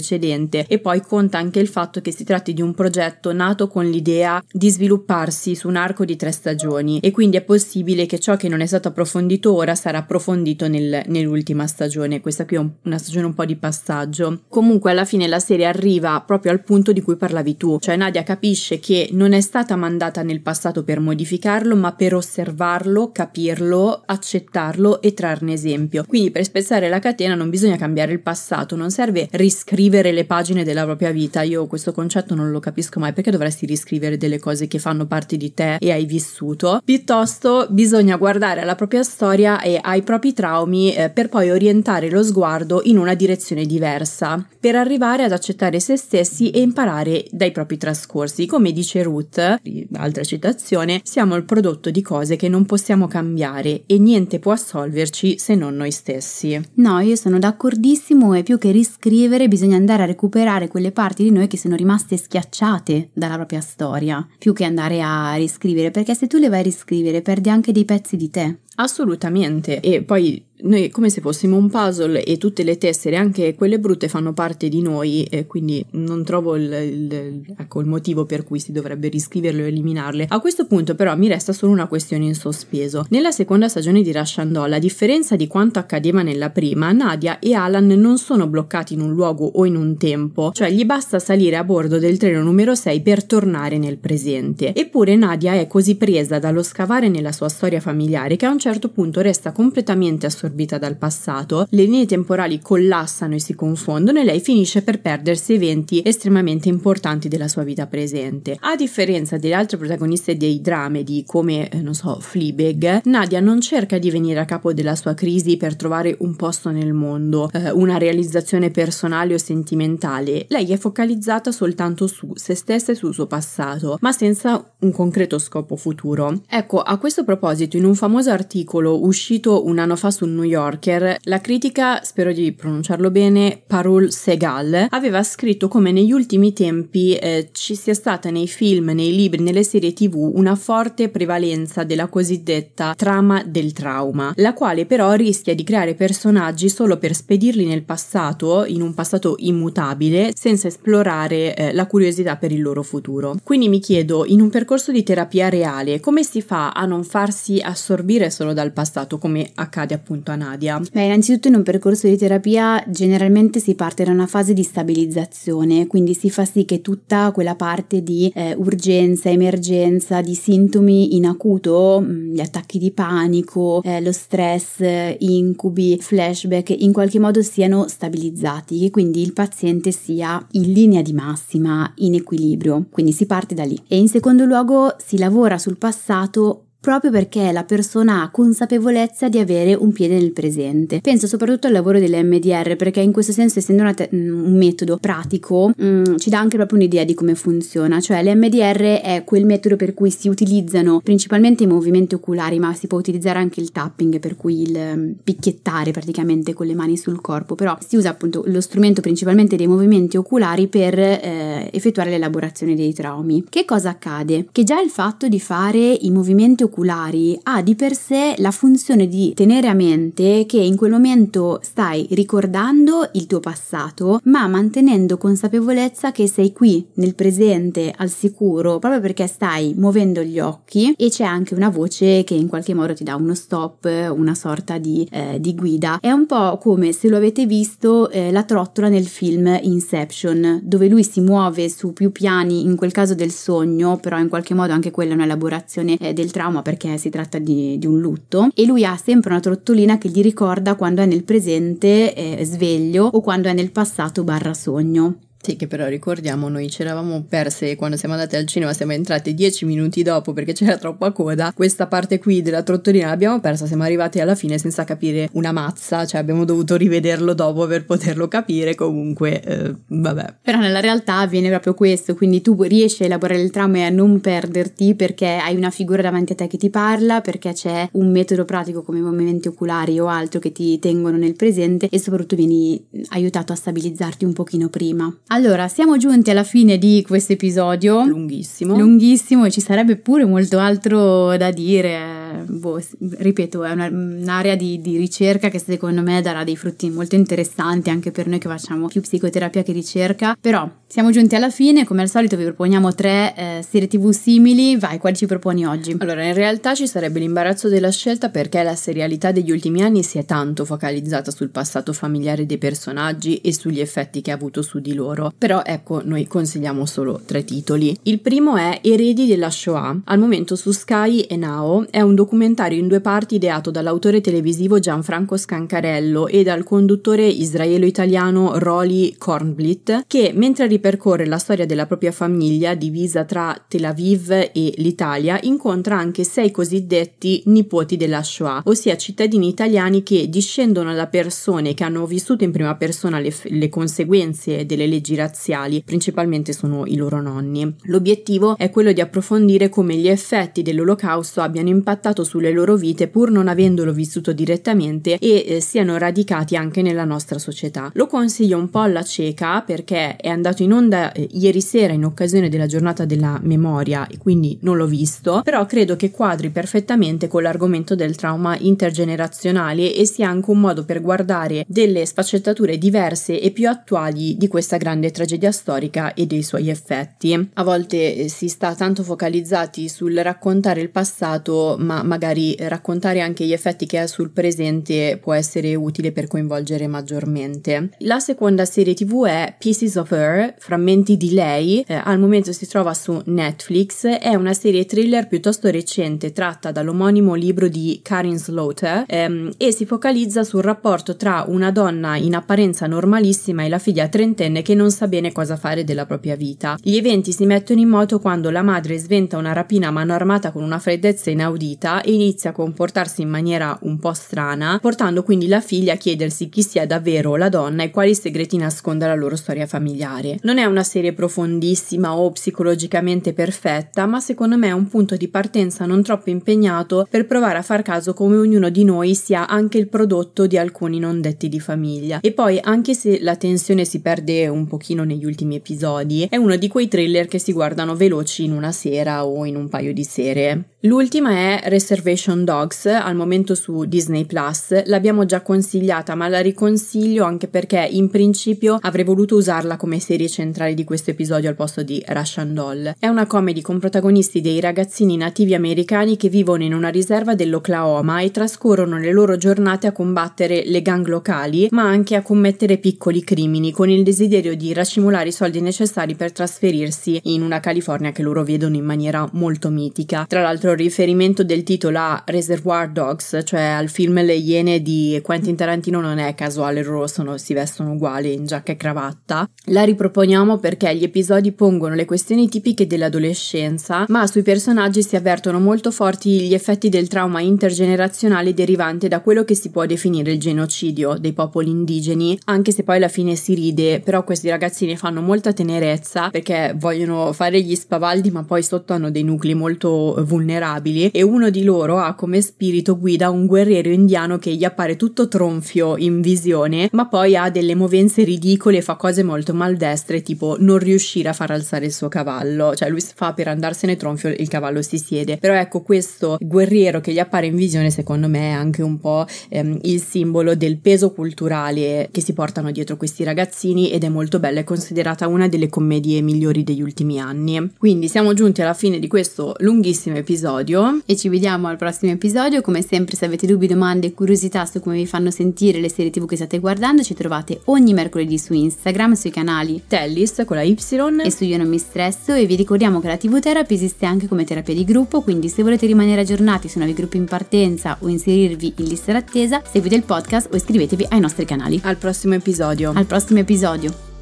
[0.67, 4.43] e poi conta anche il fatto che si tratti di un progetto nato con l'idea
[4.51, 8.49] di svilupparsi su un arco di tre stagioni e quindi è possibile che ciò che
[8.49, 12.21] non è stato approfondito ora sarà approfondito nel, nell'ultima stagione.
[12.21, 14.41] Questa qui è un, una stagione un po' di passaggio.
[14.49, 18.23] Comunque alla fine la serie arriva proprio al punto di cui parlavi tu, cioè Nadia
[18.23, 25.01] capisce che non è stata mandata nel passato per modificarlo ma per osservarlo, capirlo, accettarlo
[25.01, 26.03] e trarne esempio.
[26.05, 30.25] Quindi per spezzare la catena non bisogna cambiare il passato, non serve riscrivere riscrivere le
[30.25, 31.43] pagine della propria vita.
[31.43, 35.37] Io questo concetto non lo capisco mai perché dovresti riscrivere delle cose che fanno parte
[35.37, 36.81] di te e hai vissuto.
[36.83, 42.23] Piuttosto bisogna guardare alla propria storia e ai propri traumi eh, per poi orientare lo
[42.23, 47.77] sguardo in una direzione diversa, per arrivare ad accettare se stessi e imparare dai propri
[47.77, 48.47] trascorsi.
[48.47, 49.59] Come dice Ruth,
[49.93, 55.37] altra citazione, siamo il prodotto di cose che non possiamo cambiare e niente può assolverci
[55.37, 56.59] se non noi stessi.
[56.75, 61.23] No, io sono d'accordissimo e più che riscrivere bisogna bisogna andare a recuperare quelle parti
[61.23, 66.13] di noi che sono rimaste schiacciate dalla propria storia, più che andare a riscrivere, perché
[66.13, 68.59] se tu le vai a riscrivere perdi anche dei pezzi di te.
[68.75, 73.77] Assolutamente, e poi noi come se fossimo un puzzle e tutte le tessere, anche quelle
[73.77, 78.43] brutte, fanno parte di noi e quindi non trovo il, il, ecco, il motivo per
[78.45, 80.27] cui si dovrebbe riscriverle o eliminarle.
[80.29, 83.05] A questo punto però mi resta solo una questione in sospeso.
[83.09, 87.39] Nella seconda stagione di Rush and Doll, a differenza di quanto accadeva nella prima, Nadia
[87.39, 91.19] e Alan non sono bloccati in un luogo o in un tempo, cioè gli basta
[91.19, 94.73] salire a bordo del treno numero 6 per tornare nel presente.
[94.73, 98.87] Eppure Nadia è così presa dallo scavare nella sua storia familiare che a un certo
[98.89, 104.23] punto resta completamente assorbita assorbita dal passato, le linee temporali collassano e si confondono e
[104.23, 108.57] lei finisce per perdersi eventi estremamente importanti della sua vita presente.
[108.61, 113.97] A differenza delle altre protagoniste dei dramedi come, eh, non so, Fleabag, Nadia non cerca
[113.97, 117.97] di venire a capo della sua crisi per trovare un posto nel mondo, eh, una
[117.97, 120.45] realizzazione personale o sentimentale.
[120.49, 125.39] Lei è focalizzata soltanto su se stessa e sul suo passato, ma senza un concreto
[125.39, 126.41] scopo futuro.
[126.47, 131.17] Ecco, a questo proposito, in un famoso articolo uscito un anno fa sul New Yorker,
[131.23, 137.49] la critica, spero di pronunciarlo bene, Parul Segal, aveva scritto come negli ultimi tempi eh,
[137.51, 142.93] ci sia stata nei film, nei libri, nelle serie tv una forte prevalenza della cosiddetta
[142.95, 148.65] trama del trauma, la quale però rischia di creare personaggi solo per spedirli nel passato,
[148.65, 153.37] in un passato immutabile, senza esplorare eh, la curiosità per il loro futuro.
[153.43, 157.59] Quindi mi chiedo, in un percorso di terapia reale, come si fa a non farsi
[157.61, 160.79] assorbire solo dal passato, come accade appunto a Nadia?
[160.91, 165.87] Beh, innanzitutto in un percorso di terapia generalmente si parte da una fase di stabilizzazione,
[165.87, 171.25] quindi si fa sì che tutta quella parte di eh, urgenza, emergenza, di sintomi in
[171.25, 174.83] acuto, mm, gli attacchi di panico, eh, lo stress,
[175.19, 181.13] incubi, flashback, in qualche modo siano stabilizzati e quindi il paziente sia in linea di
[181.13, 182.85] massima, in equilibrio.
[182.89, 183.79] Quindi si parte da lì.
[183.87, 189.39] E in secondo luogo si lavora sul passato proprio perché la persona ha consapevolezza di
[189.39, 191.01] avere un piede nel presente.
[191.01, 194.97] Penso soprattutto al lavoro delle MDR perché in questo senso essendo te- mm, un metodo
[194.97, 199.47] pratico mh, mm, ci dà anche proprio un'idea di come funziona, cioè l'MDR è quel
[199.47, 203.71] metodo per cui si utilizzano principalmente i movimenti oculari ma si può utilizzare anche il
[203.71, 208.09] tapping per cui il um, picchiettare praticamente con le mani sul corpo, però si usa
[208.09, 213.43] appunto lo strumento principalmente dei movimenti oculari per eh, effettuare l'elaborazione dei traumi.
[213.49, 214.45] Che cosa accade?
[214.51, 218.51] Che già il fatto di fare i movimenti oculari oculari ha di per sé la
[218.51, 224.45] funzione di tenere a mente che in quel momento stai ricordando il tuo passato, ma
[224.47, 230.93] mantenendo consapevolezza che sei qui nel presente al sicuro, proprio perché stai muovendo gli occhi
[230.97, 234.77] e c'è anche una voce che in qualche modo ti dà uno stop, una sorta
[234.77, 235.99] di, eh, di guida.
[236.01, 240.89] È un po' come se lo avete visto eh, la trottola nel film Inception, dove
[240.89, 244.73] lui si muove su più piani, in quel caso del sogno, però in qualche modo
[244.73, 248.65] anche quella è un'elaborazione eh, del trauma perché si tratta di, di, un lutto, e
[248.65, 253.21] lui ha sempre una trottolina che gli ricorda quando è nel presente eh, sveglio o
[253.21, 255.24] quando è nel passato barra sogno.
[255.45, 259.35] Sì, che però ricordiamo, noi ci eravamo perse quando siamo andati al cinema, siamo entrati
[259.35, 261.53] dieci minuti dopo perché c'era troppa coda.
[261.53, 266.03] Questa parte qui della trottolina l'abbiamo persa, siamo arrivati alla fine senza capire una mazza,
[266.07, 268.73] cioè abbiamo dovuto rivederlo dopo per poterlo capire.
[268.73, 270.37] Comunque, eh, vabbè.
[270.41, 273.89] Però nella realtà avviene proprio questo, quindi tu riesci a elaborare il trauma e a
[273.89, 278.09] non perderti perché hai una figura davanti a te che ti parla, perché c'è un
[278.09, 282.35] metodo pratico come i movimenti oculari o altro che ti tengono nel presente e soprattutto
[282.35, 285.15] vieni aiutato a stabilizzarti un pochino prima.
[285.35, 288.05] Allora, siamo giunti alla fine di questo episodio.
[288.05, 288.77] Lunghissimo.
[288.77, 292.41] Lunghissimo e ci sarebbe pure molto altro da dire.
[292.47, 292.81] Boh,
[293.17, 297.89] ripeto, è una, un'area di, di, ricerca che secondo me darà dei frutti molto interessanti
[297.89, 300.37] anche per noi che facciamo più psicoterapia che ricerca.
[300.39, 304.77] Però siamo giunti alla fine, come al solito vi proponiamo tre eh, serie tv simili.
[304.77, 305.97] Vai, quali ci proponi oggi?
[305.99, 310.17] Allora, in realtà ci sarebbe l'imbarazzo della scelta perché la serialità degli ultimi anni si
[310.17, 314.79] è tanto focalizzata sul passato familiare dei personaggi e sugli effetti che ha avuto su
[314.79, 317.97] di loro però ecco noi consigliamo solo tre titoli.
[318.03, 322.79] Il primo è Eredi della Shoah, al momento su Sky e Now, è un documentario
[322.79, 330.31] in due parti ideato dall'autore televisivo Gianfranco Scancarello e dal conduttore israelo-italiano Rolly Kornblit, che
[330.35, 336.23] mentre ripercorre la storia della propria famiglia divisa tra Tel Aviv e l'Italia, incontra anche
[336.23, 342.43] sei cosiddetti nipoti della Shoah, ossia cittadini italiani che discendono da persone che hanno vissuto
[342.43, 347.75] in prima persona le, le conseguenze delle leggi razziali, principalmente sono i loro nonni.
[347.83, 353.31] L'obiettivo è quello di approfondire come gli effetti dell'olocausto abbiano impattato sulle loro vite pur
[353.31, 357.91] non avendolo vissuto direttamente e eh, siano radicati anche nella nostra società.
[357.93, 362.05] Lo consiglio un po' alla cieca perché è andato in onda eh, ieri sera in
[362.05, 367.27] occasione della giornata della memoria e quindi non l'ho visto, però credo che quadri perfettamente
[367.27, 373.39] con l'argomento del trauma intergenerazionale e sia anche un modo per guardare delle sfaccettature diverse
[373.39, 377.49] e più attuali di questa grande grande tragedia storica e dei suoi effetti.
[377.53, 383.45] A volte eh, si sta tanto focalizzati sul raccontare il passato, ma magari raccontare anche
[383.45, 387.89] gli effetti che ha sul presente può essere utile per coinvolgere maggiormente.
[387.99, 392.67] La seconda serie TV è Pieces of Her, frammenti di lei, eh, al momento si
[392.67, 399.03] trova su Netflix, è una serie thriller piuttosto recente tratta dall'omonimo libro di Karin Slaughter
[399.07, 404.07] ehm, e si focalizza sul rapporto tra una donna in apparenza normalissima e la figlia
[404.07, 406.77] trentenne che non non sa bene cosa fare della propria vita.
[406.79, 410.51] Gli eventi si mettono in moto quando la madre sventa una rapina a mano armata
[410.51, 415.47] con una freddezza inaudita e inizia a comportarsi in maniera un po' strana, portando quindi
[415.47, 419.35] la figlia a chiedersi chi sia davvero la donna e quali segreti nasconda la loro
[419.35, 420.37] storia familiare.
[420.43, 425.27] Non è una serie profondissima o psicologicamente perfetta, ma secondo me è un punto di
[425.29, 429.79] partenza non troppo impegnato per provare a far caso come ognuno di noi sia anche
[429.79, 432.19] il prodotto di alcuni non detti di famiglia.
[432.21, 436.35] E poi, anche se la tensione si perde un po' pochino negli ultimi episodi, è
[436.35, 439.93] uno di quei thriller che si guardano veloci in una sera o in un paio
[439.93, 440.75] di sere.
[440.81, 444.85] L'ultima è Reservation Dogs, al momento su Disney Plus.
[444.85, 450.29] L'abbiamo già consigliata, ma la riconsiglio anche perché in principio avrei voluto usarla come serie
[450.29, 452.93] centrale di questo episodio al posto di Russian Doll.
[452.99, 458.19] È una comedy con protagonisti dei ragazzini nativi americani che vivono in una riserva dell'Oklahoma
[458.19, 463.23] e trascorrono le loro giornate a combattere le gang locali, ma anche a commettere piccoli
[463.23, 468.21] crimini con il desiderio di racimolare i soldi necessari per trasferirsi in una California che
[468.21, 470.25] loro vedono in maniera molto mitica.
[470.27, 475.55] Tra l'altro riferimento del titolo a Reservoir Dogs, cioè al film Le Iene di Quentin
[475.55, 479.49] Tarantino, non è casuale, loro sono, si vestono uguali in giacca e cravatta.
[479.65, 485.59] La riproponiamo perché gli episodi pongono le questioni tipiche dell'adolescenza, ma sui personaggi si avvertono
[485.59, 490.39] molto forti gli effetti del trauma intergenerazionale derivante da quello che si può definire il
[490.39, 495.21] genocidio dei popoli indigeni, anche se poi alla fine si ride, però questi ragazzini fanno
[495.21, 500.43] molta tenerezza perché vogliono fare gli spavaldi, ma poi sotto hanno dei nuclei molto vulnerabili
[500.45, 504.95] vulnerabili e uno di loro ha come spirito guida un guerriero indiano che gli appare
[504.95, 510.21] tutto tronfio in visione, ma poi ha delle movenze ridicole e fa cose molto maldestre,
[510.21, 512.75] tipo non riuscire a far alzare il suo cavallo.
[512.75, 515.37] Cioè lui fa per andarsene tronfio, il cavallo si siede.
[515.37, 519.25] Però ecco, questo guerriero che gli appare in visione, secondo me, è anche un po'
[519.49, 524.39] ehm, il simbolo del peso culturale che si portano dietro questi ragazzini ed è molto
[524.45, 527.71] bella, è considerata una delle commedie migliori degli ultimi anni.
[527.77, 532.61] Quindi siamo giunti alla fine di questo lunghissimo episodio e ci vediamo al prossimo episodio.
[532.61, 536.11] Come sempre, se avete dubbi, domande e curiosità su come vi fanno sentire le serie
[536.11, 540.63] TV che state guardando, ci trovate ogni mercoledì su Instagram, sui canali Tellis con la
[540.63, 540.75] Y
[541.23, 544.27] e su Io non mi stresso e vi ricordiamo che la TV Therapy esiste anche
[544.27, 548.07] come terapia di gruppo, quindi se volete rimanere aggiornati su nuovi gruppi in partenza o
[548.07, 551.79] inserirvi in lista d'attesa, seguite il podcast o iscrivetevi ai nostri canali.
[551.83, 552.91] Al prossimo episodio.
[552.93, 554.14] Al prossimo episodio.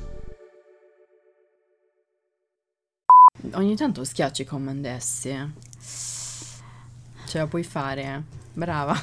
[3.56, 5.30] Ogni tanto schiacci Command S.
[7.28, 8.24] Ce la puoi fare.
[8.54, 9.00] Brava.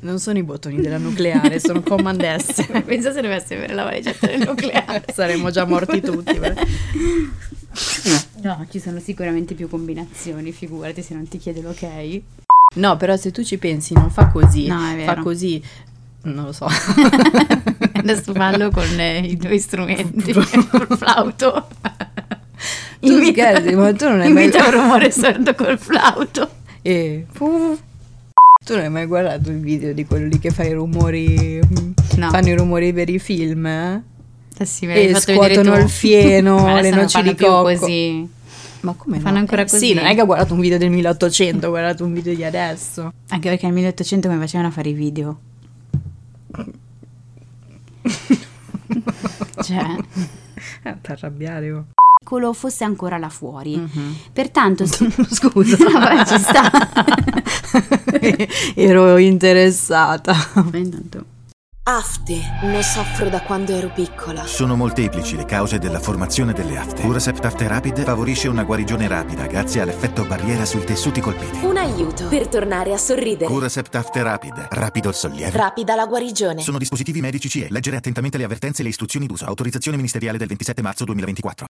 [0.00, 2.66] Non sono i bottoni della nucleare, sono Command S.
[2.84, 5.04] Pensa se dovessi avere la valigetta del nucleare.
[5.12, 6.38] Saremmo già morti tutti.
[8.42, 12.20] no, ci sono sicuramente più combinazioni, figurati se non ti chiede l'ok.
[12.74, 15.14] No, però se tu ci pensi non fa così, no, è vero.
[15.14, 15.62] fa così
[16.24, 16.66] non lo so.
[17.94, 21.68] Adesso fallo con eh, i due strumenti, col flauto.
[23.00, 24.44] Tu invita, scherzi, ma tu non hai mai...
[24.44, 26.50] Invita un rumore sordo col flauto.
[26.82, 27.26] E...
[27.38, 31.60] Tu non hai mai guardato il video di quello lì che fa i rumori...
[32.16, 32.30] No.
[32.30, 34.02] Fanno i rumori per i film, eh?
[34.64, 37.62] Sì, e scuotono il fieno, le noci di cocco.
[37.62, 38.26] così.
[38.80, 39.40] Ma come fanno no?
[39.40, 39.88] ancora così?
[39.88, 42.44] Sì, non è che ho guardato un video del 1800, ho guardato un video di
[42.44, 43.12] adesso.
[43.28, 45.38] Anche perché nel 1800 come facevano a fare i video?
[49.62, 49.84] cioè...
[50.82, 51.84] Eh, per arrabbiare, oh
[52.26, 53.76] piccolo fosse ancora là fuori.
[53.76, 54.12] Mm-hmm.
[54.32, 55.08] Pertanto, si...
[55.30, 56.70] scusa, Vabbè, ci sta.
[58.74, 60.34] Ero interessata.
[60.72, 61.34] Intanto.
[61.88, 64.44] Afte, ne soffro da quando ero piccola.
[64.44, 67.02] Sono molteplici le cause della formazione delle afte.
[67.02, 71.64] Curasept Afte Rapid favorisce una guarigione rapida grazie all'effetto barriera sui tessuti colpiti.
[71.64, 73.48] Un aiuto per tornare a sorridere.
[73.48, 75.56] Curasept Afte Rapid, rapido il sollievo.
[75.56, 76.60] Rapida la guarigione.
[76.60, 77.68] Sono dispositivi medici CE.
[77.70, 79.44] Leggere attentamente le avvertenze e le istruzioni d'uso.
[79.44, 81.66] Autorizzazione ministeriale del 27 marzo 2024.